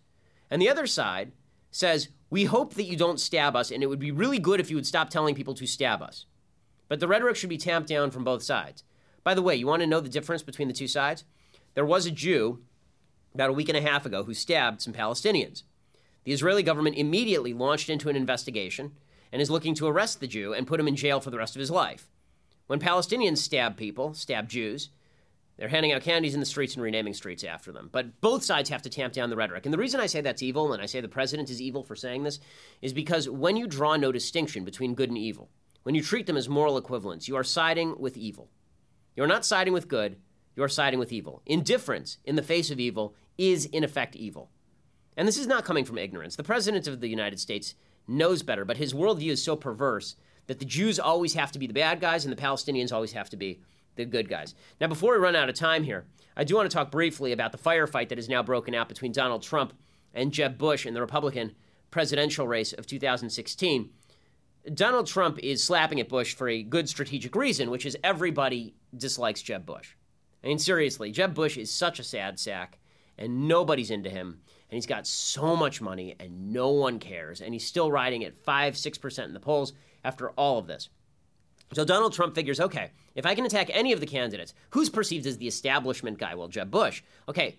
And 0.50 0.62
the 0.62 0.68
other 0.68 0.87
side 0.87 1.32
says, 1.70 2.08
we 2.30 2.44
hope 2.44 2.74
that 2.74 2.84
you 2.84 2.96
don't 2.96 3.20
stab 3.20 3.56
us, 3.56 3.70
and 3.70 3.82
it 3.82 3.87
would 3.87 3.98
be 3.98 4.11
really 4.11 4.38
good 4.38 4.61
if 4.61 4.70
you 4.70 4.76
would 4.76 4.87
stop 4.87 5.11
telling 5.11 5.34
people 5.34 5.54
to 5.54 5.66
stab 5.66 6.02
us. 6.02 6.26
But 6.88 7.00
the 7.00 7.08
rhetoric 7.08 7.37
should 7.37 7.48
be 7.48 7.58
tamped 7.58 7.88
down 7.88 8.11
from 8.11 8.24
both 8.24 8.42
sides. 8.42 8.84
By 9.24 9.34
the 9.34 9.42
way, 9.42 9.56
you 9.56 9.66
want 9.66 9.80
to 9.80 9.87
know 9.87 10.00
the 10.00 10.08
difference 10.08 10.42
between 10.42 10.68
the 10.68 10.74
two 10.74 10.88
sides? 10.88 11.24
There 11.74 11.84
was 11.84 12.06
a 12.06 12.11
Jew 12.11 12.62
about 13.34 13.50
a 13.50 13.54
week 13.54 13.68
and 13.68 13.76
a 13.76 13.82
half 13.82 14.06
ago 14.06 14.24
who 14.24 14.34
stabbed 14.34 14.82
some 14.82 14.92
Palestinians. 14.92 15.62
The 16.24 16.32
Israeli 16.32 16.62
government 16.62 16.96
immediately 16.96 17.52
launched 17.52 17.88
into 17.88 18.08
an 18.08 18.16
investigation 18.16 18.92
and 19.32 19.42
is 19.42 19.50
looking 19.50 19.74
to 19.74 19.86
arrest 19.86 20.20
the 20.20 20.26
Jew 20.26 20.52
and 20.52 20.66
put 20.66 20.80
him 20.80 20.88
in 20.88 20.96
jail 20.96 21.20
for 21.20 21.30
the 21.30 21.38
rest 21.38 21.56
of 21.56 21.60
his 21.60 21.70
life. 21.70 22.08
When 22.66 22.80
Palestinians 22.80 23.38
stab 23.38 23.76
people, 23.76 24.14
stab 24.14 24.48
Jews, 24.48 24.90
They're 25.58 25.68
handing 25.68 25.92
out 25.92 26.02
candies 26.02 26.34
in 26.34 26.40
the 26.40 26.46
streets 26.46 26.74
and 26.74 26.82
renaming 26.82 27.14
streets 27.14 27.42
after 27.42 27.72
them. 27.72 27.88
But 27.90 28.20
both 28.20 28.44
sides 28.44 28.70
have 28.70 28.82
to 28.82 28.90
tamp 28.90 29.12
down 29.12 29.28
the 29.28 29.36
rhetoric. 29.36 29.66
And 29.66 29.74
the 29.74 29.78
reason 29.78 30.00
I 30.00 30.06
say 30.06 30.20
that's 30.20 30.42
evil, 30.42 30.72
and 30.72 30.80
I 30.80 30.86
say 30.86 31.00
the 31.00 31.08
president 31.08 31.50
is 31.50 31.60
evil 31.60 31.82
for 31.82 31.96
saying 31.96 32.22
this, 32.22 32.38
is 32.80 32.92
because 32.92 33.28
when 33.28 33.56
you 33.56 33.66
draw 33.66 33.96
no 33.96 34.12
distinction 34.12 34.64
between 34.64 34.94
good 34.94 35.08
and 35.08 35.18
evil, 35.18 35.50
when 35.82 35.96
you 35.96 36.02
treat 36.02 36.26
them 36.26 36.36
as 36.36 36.48
moral 36.48 36.78
equivalents, 36.78 37.26
you 37.26 37.34
are 37.34 37.44
siding 37.44 37.96
with 37.98 38.16
evil. 38.16 38.50
You're 39.16 39.26
not 39.26 39.44
siding 39.44 39.72
with 39.72 39.88
good, 39.88 40.16
you're 40.54 40.68
siding 40.68 41.00
with 41.00 41.12
evil. 41.12 41.42
Indifference 41.44 42.18
in 42.24 42.36
the 42.36 42.42
face 42.42 42.70
of 42.70 42.78
evil 42.78 43.16
is, 43.36 43.64
in 43.66 43.82
effect, 43.82 44.14
evil. 44.14 44.50
And 45.16 45.26
this 45.26 45.38
is 45.38 45.48
not 45.48 45.64
coming 45.64 45.84
from 45.84 45.98
ignorance. 45.98 46.36
The 46.36 46.44
President 46.44 46.86
of 46.86 47.00
the 47.00 47.08
United 47.08 47.40
States 47.40 47.74
knows 48.09 48.42
better, 48.42 48.64
but 48.64 48.79
his 48.79 48.94
worldview 48.94 49.31
is 49.31 49.42
so 49.42 49.55
perverse 49.55 50.16
that 50.47 50.59
the 50.59 50.64
Jews 50.64 50.99
always 50.99 51.35
have 51.35 51.53
to 51.53 51.59
be 51.59 51.66
the 51.66 51.75
bad 51.75 52.01
guys 52.01 52.25
and 52.25 52.37
the 52.37 52.40
Palestinians 52.40 52.92
always 52.92 53.12
have 53.12 53.31
to 53.31 53.37
be 53.37 53.61
the 53.97 54.05
good 54.05 54.29
guys. 54.29 54.55
Now, 54.81 54.87
before 54.87 55.12
we 55.12 55.18
run 55.18 55.37
out 55.37 55.49
of 55.49 55.55
time 55.55 55.85
here, 55.85 56.07
I 56.37 56.44
do 56.44 56.57
want 56.57 56.71
to 56.71 56.75
talk 56.75 56.90
briefly 56.90 57.33
about 57.33 57.53
the 57.53 57.59
firefight 57.59 58.09
that 58.09 58.18
is 58.18 58.29
now 58.29 58.42
broken 58.42 58.75
out 58.75 58.88
between 58.88 59.12
Donald 59.12 59.42
Trump 59.42 59.75
and 60.14 60.33
Jeb 60.33 60.57
Bush 60.57 60.87
in 60.87 60.94
the 60.94 61.01
Republican 61.01 61.55
presidential 61.90 62.47
race 62.47 62.73
of 62.73 62.87
2016. 62.87 63.90
Donald 64.75 65.07
Trump 65.07 65.38
is 65.40 65.62
slapping 65.62 66.01
at 66.01 66.09
Bush 66.09 66.35
for 66.35 66.49
a 66.49 66.62
good 66.62 66.88
strategic 66.88 67.35
reason, 67.35 67.71
which 67.71 67.87
is 67.87 67.97
everybody 68.05 68.75
dislikes 68.97 69.42
Jeb 69.42 69.66
Bush. 69.66 69.94
I 70.42 70.49
mean, 70.49 70.59
seriously, 70.59 71.11
Jeb 71.11 71.35
Bush 71.35 71.57
is 71.57 71.71
such 71.71 71.99
a 71.99 72.05
sad 72.05 72.38
sack, 72.38 72.79
and 73.18 73.48
nobody's 73.48 73.90
into 73.90 74.11
him. 74.11 74.40
And 74.70 74.76
he's 74.76 74.87
got 74.87 75.07
so 75.07 75.57
much 75.57 75.81
money, 75.81 76.14
and 76.20 76.52
no 76.52 76.70
one 76.70 76.98
cares. 76.98 77.40
And 77.40 77.54
he's 77.54 77.66
still 77.66 77.90
riding 77.90 78.24
at 78.24 78.37
5 78.37 78.74
6% 78.74 79.24
in 79.24 79.35
the 79.35 79.40
polls 79.40 79.72
after 80.04 80.31
all 80.31 80.59
of 80.59 80.66
this. 80.66 80.88
So 81.72 81.85
Donald 81.85 82.12
Trump 82.12 82.35
figures, 82.35 82.61
okay, 82.61 82.92
if 83.14 83.26
I 83.26 83.35
can 83.35 83.44
attack 83.44 83.68
any 83.72 83.92
of 83.92 84.00
the 84.00 84.07
candidates, 84.07 84.54
who's 84.70 84.88
perceived 84.88 85.26
as 85.26 85.38
the 85.38 85.48
establishment 85.48 86.18
guy? 86.18 86.35
Well, 86.35 86.48
Jeb 86.48 86.70
Bush. 86.70 87.02
Okay, 87.28 87.59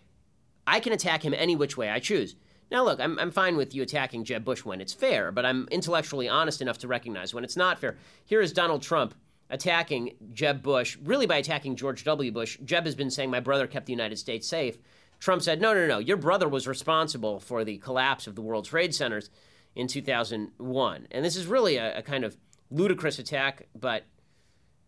I 0.65 0.80
can 0.80 0.93
attack 0.93 1.24
him 1.24 1.34
any 1.34 1.56
which 1.56 1.78
way 1.78 1.89
I 1.89 2.00
choose. 2.00 2.36
Now, 2.72 2.84
look, 2.84 3.00
I'm, 3.00 3.17
I'm 3.17 3.32
fine 3.32 3.58
with 3.58 3.74
you 3.74 3.82
attacking 3.82 4.24
Jeb 4.24 4.45
Bush 4.45 4.63
when 4.63 4.82
it's 4.82 4.93
fair, 4.93 5.32
but 5.32 5.45
I'm 5.45 5.67
intellectually 5.72 6.30
honest 6.30 6.62
enough 6.62 6.78
to 6.80 6.88
recognize 6.88 7.34
when 7.34 7.43
it's 7.43 7.58
not 7.58 7.80
fair. 7.80 7.98
Here 8.26 8.41
is 8.41 8.54
Donald 8.54 8.84
Trump 8.84 9.15
attacking 9.50 10.15
Jeb 10.34 10.62
Bush, 10.62 10.98
really 11.04 11.26
by 11.26 11.38
attacking 11.38 11.76
George 11.76 12.04
W. 12.04 12.32
Bush. 12.32 12.60
Jeb 12.63 12.86
has 12.86 12.95
been 12.95 13.10
saying, 13.10 13.32
My 13.32 13.39
brother 13.39 13.65
kept 13.65 13.88
the 13.88 13.93
United 13.93 14.17
States 14.17 14.48
safe. 14.48 14.78
Trump 15.19 15.41
said, 15.41 15.62
No, 15.62 15.73
no, 15.73 15.88
no, 15.88 15.99
your 15.99 16.17
brother 16.17 16.47
was 16.47 16.67
responsible 16.67 17.39
for 17.39 17.63
the 17.63 17.77
collapse 17.77 18.27
of 18.27 18.36
the 18.36 18.41
World 18.41 18.65
Trade 18.65 18.93
Centers 18.95 19.29
in 19.75 19.88
2001. 19.88 21.08
And 21.12 21.25
this 21.25 21.36
is 21.36 21.47
really 21.47 21.77
a, 21.77 21.99
a 21.99 22.01
kind 22.01 22.23
of 22.23 22.38
ludicrous 22.71 23.19
attack, 23.19 23.67
but 23.75 24.03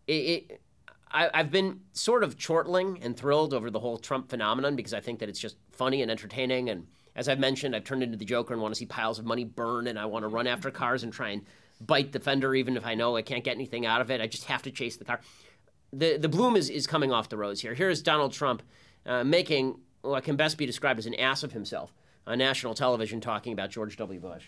it, 0.06 0.12
it 0.12 0.62
I, 1.10 1.30
have 1.34 1.50
been 1.50 1.80
sort 1.92 2.24
of 2.24 2.38
chortling 2.38 2.98
and 3.02 3.16
thrilled 3.16 3.52
over 3.52 3.70
the 3.70 3.80
whole 3.80 3.98
Trump 3.98 4.30
phenomenon 4.30 4.76
because 4.76 4.94
I 4.94 5.00
think 5.00 5.18
that 5.20 5.28
it's 5.28 5.40
just 5.40 5.56
funny 5.70 6.02
and 6.02 6.10
entertaining 6.10 6.70
and 6.70 6.86
as 7.14 7.28
I've 7.28 7.38
mentioned, 7.38 7.76
I've 7.76 7.84
turned 7.84 8.02
into 8.02 8.16
the 8.16 8.24
Joker 8.24 8.54
and 8.54 8.62
want 8.62 8.74
to 8.74 8.78
see 8.78 8.86
piles 8.86 9.18
of 9.18 9.24
money 9.24 9.44
burn, 9.44 9.86
and 9.86 9.98
I 9.98 10.06
want 10.06 10.22
to 10.22 10.28
run 10.28 10.46
after 10.46 10.70
cars 10.70 11.02
and 11.02 11.12
try 11.12 11.30
and 11.30 11.42
bite 11.80 12.12
the 12.12 12.20
fender, 12.20 12.54
even 12.54 12.76
if 12.76 12.86
I 12.86 12.94
know 12.94 13.16
I 13.16 13.22
can't 13.22 13.44
get 13.44 13.54
anything 13.54 13.84
out 13.84 14.00
of 14.00 14.10
it. 14.10 14.20
I 14.20 14.26
just 14.26 14.44
have 14.44 14.62
to 14.62 14.70
chase 14.70 14.96
the 14.96 15.04
car. 15.04 15.20
The 15.92 16.16
the 16.16 16.28
bloom 16.28 16.56
is 16.56 16.70
is 16.70 16.86
coming 16.86 17.12
off 17.12 17.28
the 17.28 17.36
rose 17.36 17.60
here. 17.60 17.74
Here's 17.74 18.02
Donald 18.02 18.32
Trump 18.32 18.62
uh, 19.04 19.24
making 19.24 19.80
what 20.02 20.24
can 20.24 20.36
best 20.36 20.58
be 20.58 20.66
described 20.66 20.98
as 20.98 21.06
an 21.06 21.14
ass 21.14 21.42
of 21.42 21.52
himself 21.52 21.92
on 22.26 22.38
national 22.38 22.74
television, 22.74 23.20
talking 23.20 23.52
about 23.52 23.70
George 23.70 23.96
W. 23.96 24.20
Bush. 24.20 24.44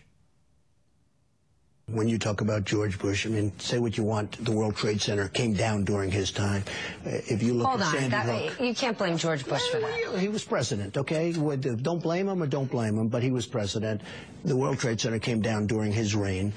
When 1.87 2.09
you 2.09 2.19
talk 2.19 2.41
about 2.41 2.65
George 2.65 2.99
Bush, 2.99 3.27
I 3.27 3.29
mean, 3.29 3.53
say 3.59 3.79
what 3.79 3.99
you 3.99 4.05
want. 4.05 4.43
The 4.43 4.53
World 4.53 4.75
Trade 4.75 5.03
Center 5.03 5.29
came 5.29 5.53
down 5.53 5.85
during 5.85 6.11
his 6.11 6.31
time. 6.31 6.65
Uh, 7.05 7.11
if 7.11 7.43
you 7.43 7.53
look 7.53 7.67
Hold 7.67 7.83
at 7.83 7.87
on, 7.89 7.93
Sandy 7.93 8.09
that, 8.11 8.27
Hook, 8.27 8.67
you 8.67 8.75
can't 8.75 8.97
blame 8.97 9.19
George 9.19 9.45
Bush 9.45 9.61
for 9.69 9.81
that. 9.81 10.19
He 10.19 10.29
was 10.29 10.43
president, 10.45 10.97
okay? 10.97 11.33
Don't 11.33 12.03
blame 12.03 12.27
him 12.27 12.43
or 12.43 12.47
don't 12.47 12.71
blame 12.71 12.97
him, 12.97 13.09
but 13.09 13.23
he 13.23 13.31
was 13.31 13.47
president. 13.47 14.01
The 14.47 14.57
World 14.57 14.79
Trade 14.79 14.99
Center 14.99 15.19
came 15.19 15.43
down 15.43 15.67
during 15.67 15.93
his 15.93 16.15
reign. 16.15 16.55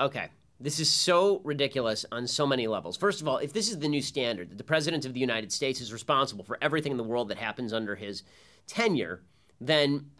Okay. 0.00 0.28
This 0.62 0.78
is 0.78 0.90
so 0.90 1.40
ridiculous 1.42 2.06
on 2.12 2.28
so 2.28 2.46
many 2.46 2.68
levels. 2.68 2.96
First 2.96 3.20
of 3.20 3.26
all, 3.26 3.38
if 3.38 3.52
this 3.52 3.68
is 3.68 3.80
the 3.80 3.88
new 3.88 4.00
standard, 4.00 4.50
that 4.50 4.58
the 4.58 4.64
President 4.64 5.04
of 5.04 5.12
the 5.12 5.18
United 5.18 5.52
States 5.52 5.80
is 5.80 5.92
responsible 5.92 6.44
for 6.44 6.56
everything 6.62 6.92
in 6.92 6.98
the 6.98 7.04
world 7.04 7.28
that 7.28 7.38
happens 7.38 7.72
under 7.72 7.96
his 7.96 8.22
tenure, 8.68 9.22
then 9.60 10.10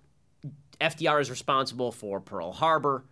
FDR 0.81 1.20
is 1.20 1.31
responsible 1.31 1.92
for 1.92 2.20
Pearl 2.20 2.50
Harbor, 2.50 3.05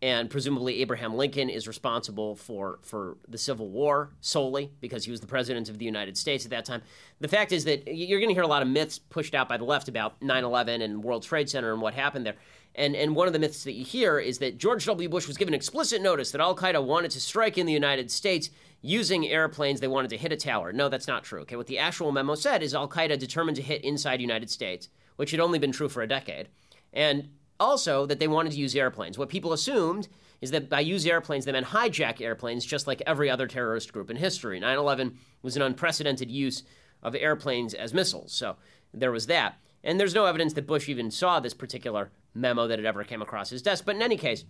and 0.00 0.30
presumably 0.30 0.80
Abraham 0.80 1.14
Lincoln 1.14 1.50
is 1.50 1.66
responsible 1.66 2.36
for 2.36 2.78
for 2.82 3.18
the 3.28 3.36
Civil 3.36 3.68
War 3.68 4.14
solely 4.20 4.70
because 4.80 5.04
he 5.04 5.10
was 5.10 5.20
the 5.20 5.26
president 5.26 5.68
of 5.68 5.78
the 5.78 5.84
United 5.84 6.16
States 6.16 6.44
at 6.44 6.50
that 6.52 6.64
time. 6.64 6.82
The 7.20 7.28
fact 7.28 7.52
is 7.52 7.64
that 7.64 7.86
you're 7.86 8.20
going 8.20 8.30
to 8.30 8.34
hear 8.34 8.44
a 8.44 8.46
lot 8.46 8.62
of 8.62 8.68
myths 8.68 8.98
pushed 8.98 9.34
out 9.34 9.48
by 9.48 9.56
the 9.56 9.64
left 9.64 9.88
about 9.88 10.18
9/11 10.20 10.82
and 10.82 11.02
World 11.02 11.24
Trade 11.24 11.50
Center 11.50 11.72
and 11.72 11.82
what 11.82 11.94
happened 11.94 12.24
there. 12.24 12.36
And 12.74 12.94
and 12.94 13.16
one 13.16 13.26
of 13.26 13.32
the 13.32 13.38
myths 13.38 13.64
that 13.64 13.72
you 13.72 13.84
hear 13.84 14.18
is 14.18 14.38
that 14.38 14.58
George 14.58 14.84
W. 14.86 15.08
Bush 15.08 15.26
was 15.26 15.36
given 15.36 15.54
explicit 15.54 16.00
notice 16.00 16.30
that 16.30 16.40
Al 16.40 16.56
Qaeda 16.56 16.82
wanted 16.84 17.10
to 17.12 17.20
strike 17.20 17.58
in 17.58 17.66
the 17.66 17.72
United 17.72 18.10
States 18.10 18.50
using 18.80 19.26
airplanes. 19.26 19.80
They 19.80 19.88
wanted 19.88 20.10
to 20.10 20.16
hit 20.16 20.32
a 20.32 20.36
tower. 20.36 20.72
No, 20.72 20.88
that's 20.88 21.08
not 21.08 21.24
true. 21.24 21.40
Okay, 21.40 21.56
what 21.56 21.66
the 21.66 21.78
actual 21.78 22.12
memo 22.12 22.34
said 22.34 22.62
is 22.62 22.74
Al 22.74 22.88
Qaeda 22.88 23.18
determined 23.18 23.56
to 23.56 23.62
hit 23.62 23.84
inside 23.84 24.20
United 24.20 24.50
States, 24.50 24.88
which 25.16 25.32
had 25.32 25.40
only 25.40 25.58
been 25.58 25.72
true 25.72 25.88
for 25.88 26.02
a 26.02 26.08
decade, 26.08 26.48
and 26.92 27.28
also, 27.60 28.06
that 28.06 28.18
they 28.18 28.26
wanted 28.26 28.52
to 28.52 28.58
use 28.58 28.74
airplanes. 28.74 29.18
What 29.18 29.28
people 29.28 29.52
assumed 29.52 30.08
is 30.40 30.50
that 30.50 30.70
by 30.70 30.80
use 30.80 31.04
airplanes, 31.04 31.44
they 31.44 31.52
meant 31.52 31.66
hijack 31.66 32.20
airplanes, 32.22 32.64
just 32.64 32.86
like 32.86 33.02
every 33.06 33.28
other 33.28 33.46
terrorist 33.46 33.92
group 33.92 34.10
in 34.10 34.16
history. 34.16 34.58
9 34.58 34.78
11 34.78 35.18
was 35.42 35.56
an 35.56 35.62
unprecedented 35.62 36.30
use 36.30 36.62
of 37.02 37.14
airplanes 37.14 37.74
as 37.74 37.92
missiles. 37.92 38.32
So 38.32 38.56
there 38.94 39.12
was 39.12 39.26
that. 39.26 39.58
And 39.84 40.00
there's 40.00 40.14
no 40.14 40.24
evidence 40.24 40.54
that 40.54 40.66
Bush 40.66 40.88
even 40.88 41.10
saw 41.10 41.38
this 41.38 41.52
particular 41.52 42.10
memo 42.34 42.66
that 42.66 42.78
it 42.78 42.84
ever 42.84 43.04
came 43.04 43.22
across 43.22 43.50
his 43.50 43.62
desk. 43.62 43.84
But 43.84 43.96
in 43.96 44.02
any 44.02 44.16
case, 44.16 44.44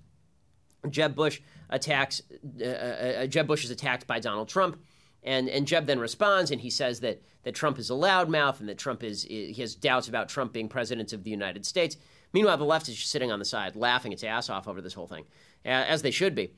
Jeb 0.88 1.14
Bush 1.14 1.40
attacks. 1.68 2.22
Uh, 2.60 2.64
uh, 2.64 2.66
uh 2.66 3.26
Jeb 3.26 3.46
Bush 3.46 3.64
is 3.64 3.70
attacked 3.70 4.06
by 4.06 4.18
Donald 4.18 4.48
Trump, 4.48 4.80
and 5.22 5.48
and 5.48 5.66
Jeb 5.66 5.86
then 5.86 5.98
responds 5.98 6.50
and 6.50 6.60
he 6.60 6.70
says 6.70 7.00
that 7.00 7.22
that 7.42 7.54
Trump 7.54 7.78
is 7.78 7.90
a 7.90 7.94
loudmouth 7.94 8.60
and 8.60 8.68
that 8.68 8.78
Trump 8.78 9.02
is 9.02 9.24
he 9.24 9.52
has 9.54 9.74
doubts 9.74 10.08
about 10.08 10.28
Trump 10.28 10.52
being 10.52 10.68
president 10.68 11.12
of 11.12 11.24
the 11.24 11.30
United 11.30 11.66
States. 11.66 11.96
Meanwhile, 12.32 12.58
the 12.58 12.64
left 12.64 12.88
is 12.88 12.96
just 12.96 13.10
sitting 13.10 13.32
on 13.32 13.38
the 13.38 13.44
side, 13.44 13.74
laughing 13.74 14.12
its 14.12 14.22
ass 14.22 14.48
off 14.48 14.68
over 14.68 14.80
this 14.80 14.94
whole 14.94 15.08
thing, 15.08 15.24
as 15.64 16.02
they 16.02 16.12
should 16.12 16.34
be. 16.34 16.52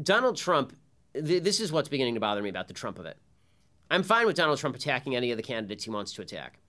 Donald 0.00 0.36
Trump, 0.36 0.76
th- 1.12 1.42
this 1.42 1.58
is 1.60 1.72
what's 1.72 1.88
beginning 1.88 2.14
to 2.14 2.20
bother 2.20 2.40
me 2.40 2.48
about 2.48 2.68
the 2.68 2.74
Trump 2.74 2.98
of 2.98 3.06
it. 3.06 3.18
I'm 3.90 4.04
fine 4.04 4.26
with 4.26 4.36
Donald 4.36 4.58
Trump 4.58 4.76
attacking 4.76 5.16
any 5.16 5.30
of 5.32 5.36
the 5.36 5.42
candidates 5.42 5.84
he 5.84 5.90
wants 5.90 6.12
to 6.14 6.22
attack. 6.22 6.60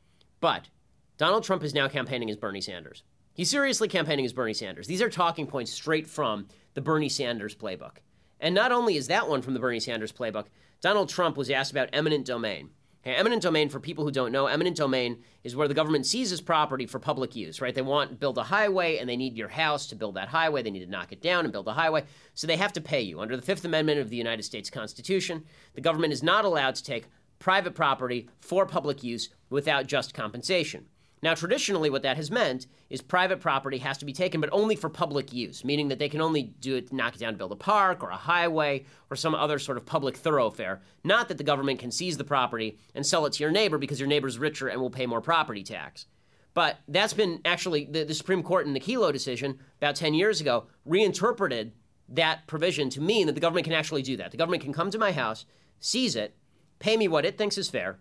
But 0.41 0.69
Donald 1.17 1.43
Trump 1.43 1.63
is 1.63 1.73
now 1.73 1.87
campaigning 1.87 2.29
as 2.29 2.37
Bernie 2.37 2.59
Sanders. 2.59 3.03
He's 3.35 3.49
seriously 3.49 3.87
campaigning 3.87 4.25
as 4.25 4.33
Bernie 4.33 4.53
Sanders. 4.53 4.85
These 4.85 5.01
are 5.01 5.09
talking 5.09 5.47
points 5.47 5.71
straight 5.71 6.07
from 6.07 6.47
the 6.75 6.81
Bernie 6.81 7.09
Sanders 7.09 7.55
playbook. 7.55 7.97
And 8.39 8.53
not 8.53 8.71
only 8.71 8.95
is 8.95 9.07
that 9.07 9.27
one 9.27 9.41
from 9.41 9.55
the 9.55 9.59
Bernie 9.59 9.79
Sanders 9.79 10.11
playbook, 10.11 10.45
Donald 10.81 11.09
Trump 11.09 11.35
was 11.35 11.49
asked 11.49 11.71
about 11.71 11.89
eminent 11.93 12.25
domain. 12.27 12.69
Okay, 13.01 13.15
eminent 13.15 13.41
domain, 13.41 13.69
for 13.69 13.79
people 13.79 14.05
who 14.05 14.11
don't 14.11 14.31
know, 14.31 14.45
eminent 14.45 14.77
domain 14.77 15.23
is 15.43 15.55
where 15.55 15.67
the 15.67 15.73
government 15.73 16.05
seizes 16.05 16.41
property 16.41 16.85
for 16.85 16.99
public 16.99 17.35
use, 17.35 17.59
right? 17.59 17.73
They 17.73 17.81
want 17.81 18.11
to 18.11 18.15
build 18.15 18.37
a 18.37 18.43
highway 18.43 18.97
and 18.97 19.09
they 19.09 19.17
need 19.17 19.35
your 19.35 19.49
house 19.49 19.87
to 19.87 19.95
build 19.95 20.15
that 20.15 20.29
highway. 20.29 20.61
They 20.61 20.71
need 20.71 20.85
to 20.85 20.91
knock 20.91 21.11
it 21.11 21.21
down 21.21 21.43
and 21.43 21.51
build 21.51 21.67
a 21.67 21.73
highway. 21.73 22.03
So 22.35 22.45
they 22.45 22.57
have 22.57 22.73
to 22.73 22.81
pay 22.81 23.01
you. 23.01 23.19
Under 23.19 23.35
the 23.35 23.41
Fifth 23.41 23.65
Amendment 23.65 23.99
of 23.99 24.09
the 24.09 24.15
United 24.15 24.43
States 24.43 24.69
Constitution, 24.69 25.43
the 25.73 25.81
government 25.81 26.13
is 26.13 26.21
not 26.21 26.45
allowed 26.45 26.75
to 26.75 26.83
take 26.83 27.07
private 27.39 27.73
property 27.73 28.29
for 28.39 28.65
public 28.67 29.03
use 29.03 29.29
without 29.49 29.87
just 29.87 30.13
compensation. 30.13 30.85
Now, 31.23 31.35
traditionally, 31.35 31.89
what 31.89 32.01
that 32.01 32.17
has 32.17 32.29
meant 32.29 32.67
is 32.89 33.01
private 33.01 33.39
property 33.39 33.77
has 33.77 33.97
to 33.99 34.05
be 34.05 34.11
taken, 34.11 34.41
but 34.41 34.49
only 34.51 34.75
for 34.75 34.89
public 34.89 35.31
use, 35.31 35.63
meaning 35.63 35.87
that 35.87 35.97
they 35.97 36.09
can 36.09 36.19
only 36.19 36.43
do 36.43 36.75
it, 36.75 36.91
knock 36.91 37.15
it 37.15 37.19
down 37.19 37.31
to 37.31 37.37
build 37.37 37.53
a 37.53 37.55
park 37.55 38.03
or 38.03 38.09
a 38.09 38.17
highway 38.17 38.83
or 39.09 39.15
some 39.15 39.33
other 39.33 39.57
sort 39.57 39.77
of 39.77 39.85
public 39.85 40.17
thoroughfare. 40.17 40.81
Not 41.01 41.29
that 41.29 41.37
the 41.37 41.45
government 41.45 41.79
can 41.79 41.91
seize 41.91 42.17
the 42.17 42.25
property 42.25 42.77
and 42.93 43.05
sell 43.05 43.25
it 43.25 43.31
to 43.33 43.43
your 43.43 43.53
neighbor 43.53 43.77
because 43.77 44.01
your 44.01 44.09
neighbor's 44.09 44.37
richer 44.37 44.67
and 44.67 44.81
will 44.81 44.89
pay 44.89 45.05
more 45.05 45.21
property 45.21 45.63
tax. 45.63 46.07
But 46.53 46.79
that's 46.89 47.13
been 47.13 47.39
actually 47.45 47.85
the, 47.85 48.03
the 48.03 48.13
Supreme 48.13 48.43
Court 48.43 48.67
in 48.67 48.73
the 48.73 48.81
Kelo 48.81 49.13
decision 49.13 49.59
about 49.77 49.95
10 49.95 50.13
years 50.13 50.41
ago 50.41 50.65
reinterpreted 50.83 51.71
that 52.09 52.47
provision 52.47 52.89
to 52.89 53.01
mean 53.01 53.27
that 53.27 53.33
the 53.33 53.41
government 53.41 53.63
can 53.63 53.73
actually 53.73 54.01
do 54.01 54.17
that. 54.17 54.31
The 54.31 54.37
government 54.37 54.61
can 54.61 54.73
come 54.73 54.91
to 54.91 54.99
my 54.99 55.13
house, 55.13 55.45
seize 55.79 56.17
it, 56.17 56.35
pay 56.79 56.97
me 56.97 57.07
what 57.07 57.23
it 57.23 57.37
thinks 57.37 57.57
is 57.57 57.69
fair, 57.69 57.99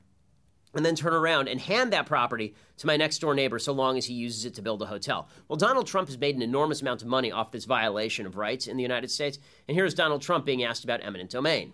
and 0.74 0.84
then 0.84 0.94
turn 0.94 1.12
around 1.12 1.48
and 1.48 1.60
hand 1.60 1.92
that 1.92 2.06
property 2.06 2.54
to 2.78 2.86
my 2.86 2.96
next 2.96 3.18
door 3.18 3.34
neighbor 3.34 3.58
so 3.58 3.72
long 3.72 3.98
as 3.98 4.06
he 4.06 4.14
uses 4.14 4.44
it 4.44 4.54
to 4.54 4.62
build 4.62 4.82
a 4.82 4.86
hotel. 4.86 5.28
Well, 5.48 5.56
Donald 5.56 5.86
Trump 5.86 6.08
has 6.08 6.18
made 6.18 6.36
an 6.36 6.42
enormous 6.42 6.80
amount 6.80 7.02
of 7.02 7.08
money 7.08 7.30
off 7.30 7.50
this 7.50 7.64
violation 7.64 8.26
of 8.26 8.36
rights 8.36 8.66
in 8.66 8.76
the 8.76 8.82
United 8.82 9.10
States, 9.10 9.38
and 9.68 9.76
here's 9.76 9.94
Donald 9.94 10.22
Trump 10.22 10.44
being 10.44 10.64
asked 10.64 10.84
about 10.84 11.00
eminent 11.02 11.30
domain. 11.30 11.72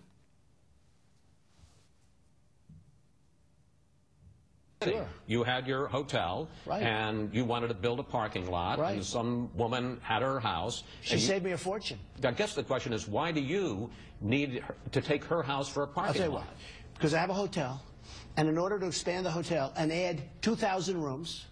Sure. 4.81 5.05
You 5.27 5.43
had 5.43 5.67
your 5.67 5.87
hotel, 5.87 6.47
right. 6.65 6.81
and 6.81 7.33
you 7.33 7.43
wanted 7.43 7.67
to 7.67 7.73
build 7.73 7.99
a 7.99 8.03
parking 8.03 8.49
lot, 8.49 8.79
right. 8.79 8.93
and 8.93 9.03
some 9.03 9.49
woman 9.57 9.99
had 10.01 10.21
her 10.21 10.39
house. 10.39 10.83
She 11.01 11.15
you, 11.15 11.19
saved 11.19 11.43
me 11.43 11.51
a 11.51 11.57
fortune. 11.57 11.99
I 12.23 12.31
guess 12.31 12.55
the 12.55 12.63
question 12.63 12.93
is, 12.93 13.05
why 13.05 13.33
do 13.33 13.41
you 13.41 13.89
need 14.21 14.59
her, 14.59 14.75
to 14.93 15.01
take 15.01 15.25
her 15.25 15.43
house 15.43 15.67
for 15.67 15.83
a 15.83 15.87
parking 15.87 16.07
I'll 16.07 16.13
tell 16.13 16.25
you 16.27 16.31
lot? 16.37 16.45
What, 16.45 16.55
because 16.93 17.13
I 17.13 17.19
have 17.19 17.29
a 17.29 17.33
hotel, 17.33 17.81
And 18.39 18.47
in 18.47 18.57
order 18.57 18.79
to 18.79 18.85
expand 18.85 19.25
the 19.25 19.31
hotel 19.31 19.73
and 19.75 19.91
add 19.91 20.21
2,000 20.43 21.01
rooms, 21.01 21.47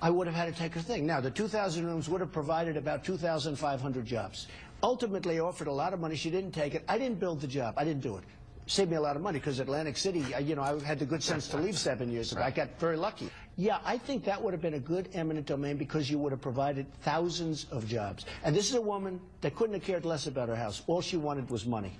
I 0.00 0.08
would 0.08 0.26
have 0.26 0.34
had 0.34 0.50
to 0.50 0.58
take 0.58 0.74
a 0.74 0.80
thing. 0.80 1.04
Now, 1.04 1.20
the 1.20 1.30
2,000 1.30 1.84
rooms 1.84 2.08
would 2.08 2.22
have 2.22 2.32
provided 2.32 2.78
about 2.78 3.04
2,500 3.04 4.06
jobs. 4.06 4.46
Ultimately, 4.82 5.36
I 5.36 5.40
offered 5.40 5.66
a 5.66 5.72
lot 5.72 5.92
of 5.92 6.00
money. 6.00 6.16
She 6.16 6.30
didn't 6.30 6.52
take 6.52 6.74
it. 6.74 6.82
I 6.88 6.96
didn't 6.96 7.20
build 7.20 7.42
the 7.42 7.46
job. 7.46 7.74
I 7.76 7.84
didn't 7.84 8.00
do 8.00 8.16
it. 8.16 8.24
Saved 8.64 8.90
me 8.90 8.96
a 8.96 9.02
lot 9.02 9.16
of 9.16 9.20
money 9.20 9.38
because 9.38 9.60
Atlantic 9.60 9.98
City, 9.98 10.24
you 10.42 10.54
know, 10.54 10.62
I 10.62 10.82
had 10.82 10.98
the 10.98 11.04
good 11.04 11.22
sense 11.22 11.46
to 11.48 11.58
leave 11.58 11.76
seven 11.76 12.10
years 12.10 12.32
ago. 12.32 12.40
I 12.40 12.50
got 12.50 12.70
very 12.78 12.96
lucky. 12.96 13.28
Yeah, 13.56 13.80
I 13.84 13.98
think 13.98 14.24
that 14.24 14.42
would 14.42 14.54
have 14.54 14.62
been 14.62 14.72
a 14.72 14.80
good 14.80 15.10
eminent 15.12 15.44
domain 15.44 15.76
because 15.76 16.10
you 16.10 16.18
would 16.20 16.32
have 16.32 16.40
provided 16.40 16.86
thousands 17.02 17.66
of 17.70 17.86
jobs. 17.86 18.24
And 18.44 18.56
this 18.56 18.70
is 18.70 18.76
a 18.76 18.80
woman 18.80 19.20
that 19.42 19.54
couldn't 19.56 19.74
have 19.74 19.84
cared 19.84 20.06
less 20.06 20.26
about 20.26 20.48
her 20.48 20.56
house. 20.56 20.84
All 20.86 21.02
she 21.02 21.18
wanted 21.18 21.50
was 21.50 21.66
money. 21.66 21.98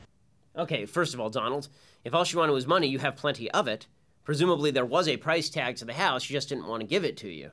Okay, 0.56 0.86
first 0.86 1.12
of 1.12 1.20
all, 1.20 1.28
Donald, 1.28 1.68
if 2.04 2.14
all 2.14 2.24
she 2.24 2.38
wanted 2.38 2.52
was 2.52 2.66
money, 2.66 2.86
you 2.86 3.00
have 3.00 3.16
plenty 3.16 3.50
of 3.50 3.68
it. 3.68 3.86
Presumably, 4.24 4.70
there 4.70 4.86
was 4.86 5.06
a 5.06 5.16
price 5.16 5.48
tag 5.50 5.76
to 5.76 5.84
the 5.84 5.92
house, 5.92 6.22
she 6.22 6.34
just 6.34 6.48
didn't 6.48 6.66
want 6.66 6.80
to 6.80 6.86
give 6.86 7.04
it 7.04 7.16
to 7.18 7.28
you. 7.28 7.50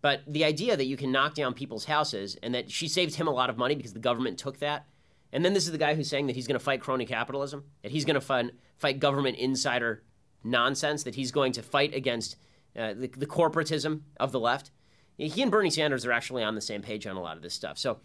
But 0.00 0.22
the 0.26 0.44
idea 0.44 0.76
that 0.76 0.86
you 0.86 0.96
can 0.96 1.12
knock 1.12 1.34
down 1.34 1.54
people's 1.54 1.84
houses 1.84 2.36
and 2.42 2.54
that 2.54 2.70
she 2.70 2.88
saved 2.88 3.16
him 3.16 3.26
a 3.26 3.32
lot 3.32 3.50
of 3.50 3.58
money 3.58 3.74
because 3.74 3.92
the 3.92 3.98
government 3.98 4.38
took 4.38 4.58
that, 4.60 4.86
and 5.32 5.44
then 5.44 5.52
this 5.52 5.66
is 5.66 5.72
the 5.72 5.78
guy 5.78 5.94
who's 5.94 6.08
saying 6.08 6.26
that 6.28 6.36
he's 6.36 6.46
going 6.46 6.58
to 6.58 6.64
fight 6.64 6.80
crony 6.80 7.04
capitalism, 7.04 7.64
that 7.82 7.92
he's 7.92 8.04
going 8.04 8.14
to 8.14 8.20
fight, 8.20 8.52
fight 8.78 9.00
government 9.00 9.36
insider 9.36 10.02
nonsense, 10.42 11.02
that 11.02 11.16
he's 11.16 11.32
going 11.32 11.52
to 11.52 11.62
fight 11.62 11.94
against 11.94 12.36
uh, 12.76 12.94
the, 12.94 13.08
the 13.08 13.26
corporatism 13.26 14.02
of 14.18 14.32
the 14.32 14.40
left. 14.40 14.70
He 15.18 15.42
and 15.42 15.50
Bernie 15.50 15.70
Sanders 15.70 16.06
are 16.06 16.12
actually 16.12 16.44
on 16.44 16.54
the 16.54 16.60
same 16.60 16.80
page 16.80 17.06
on 17.06 17.16
a 17.16 17.20
lot 17.20 17.36
of 17.36 17.42
this 17.42 17.52
stuff. 17.52 17.76
So, 17.76 17.98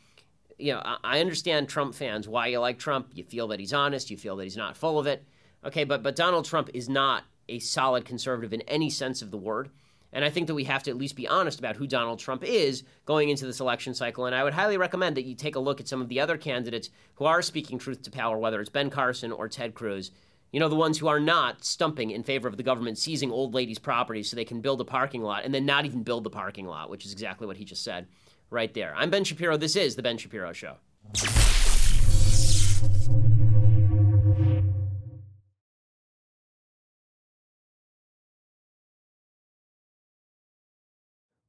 you 0.58 0.74
know, 0.74 0.82
I, 0.84 0.98
I 1.04 1.20
understand 1.20 1.70
Trump 1.70 1.94
fans 1.94 2.28
why 2.28 2.48
you 2.48 2.60
like 2.60 2.80
Trump. 2.80 3.12
You 3.14 3.24
feel 3.24 3.48
that 3.50 3.60
he's 3.60 3.74
honest. 3.74 4.10
You 4.10 4.18
feel 4.18 4.36
that 4.38 4.44
he's 4.44 4.58
not 4.58 4.76
full 4.76 4.98
of 4.98 5.06
it. 5.06 5.24
Okay, 5.64 5.84
but 5.84 6.02
but 6.02 6.16
Donald 6.16 6.46
Trump 6.46 6.70
is 6.74 6.90
not 6.90 7.24
a 7.48 7.60
solid 7.60 8.06
conservative 8.06 8.54
in 8.54 8.62
any 8.62 8.90
sense 8.90 9.22
of 9.22 9.32
the 9.32 9.38
word. 9.38 9.70
And 10.14 10.24
I 10.24 10.30
think 10.30 10.48
that 10.48 10.54
we 10.54 10.66
have 10.66 10.84
to 10.84 10.92
at 10.92 10.98
least 10.98 11.16
be 11.16 11.28
honest 11.28 11.58
about 11.58 11.76
who 11.76 11.88
Donald 11.88 12.20
Trump 12.20 12.44
is 12.44 12.84
going 13.06 13.30
into 13.30 13.46
this 13.46 13.60
election 13.60 13.96
cycle. 13.96 14.26
And 14.26 14.36
I 14.36 14.44
would 14.44 14.54
highly 14.54 14.78
recommend 14.78 15.18
that 15.18 15.26
you 15.26 15.34
take 15.34 15.56
a 15.56 15.60
look 15.60 15.80
at 15.80 15.88
some 15.88 16.02
of 16.02 16.08
the 16.08 16.20
other 16.20 16.38
candidates 16.38 16.90
who 17.16 17.26
are 17.26 17.42
speaking 17.42 17.80
truth 17.80 18.04
to 18.04 18.12
power, 18.12 18.38
whether 18.38 18.62
it's 18.62 18.70
Ben 18.70 18.92
Carson 18.92 19.32
or 19.32 19.50
Ted 19.50 19.74
Cruz. 19.74 20.12
You 20.52 20.60
know, 20.60 20.70
the 20.70 20.76
ones 20.76 21.00
who 21.00 21.08
are 21.08 21.20
not 21.20 21.66
stumping 21.66 22.12
in 22.12 22.22
favor 22.22 22.48
of 22.48 22.58
the 22.58 22.64
government 22.64 23.00
seizing 23.00 23.32
old 23.32 23.56
ladies' 23.56 23.80
properties 23.80 24.30
so 24.30 24.36
they 24.36 24.46
can 24.46 24.62
build 24.62 24.80
a 24.82 24.86
parking 24.86 25.24
lot 25.24 25.46
and 25.46 25.54
then 25.54 25.66
not 25.66 25.86
even 25.86 26.04
build 26.04 26.24
the 26.24 26.30
parking 26.30 26.68
lot, 26.68 26.92
which 26.92 27.06
is 27.06 27.12
exactly 27.12 27.48
what 27.48 27.58
he 27.58 27.66
just 27.66 27.84
said 27.84 28.08
right 28.52 28.72
there. 28.76 28.94
I'm 28.96 29.10
Ben 29.10 29.24
Shapiro. 29.24 29.58
This 29.58 29.76
is 29.76 29.96
The 29.96 30.04
Ben 30.04 30.20
Shapiro 30.20 30.54
Show. 30.54 30.76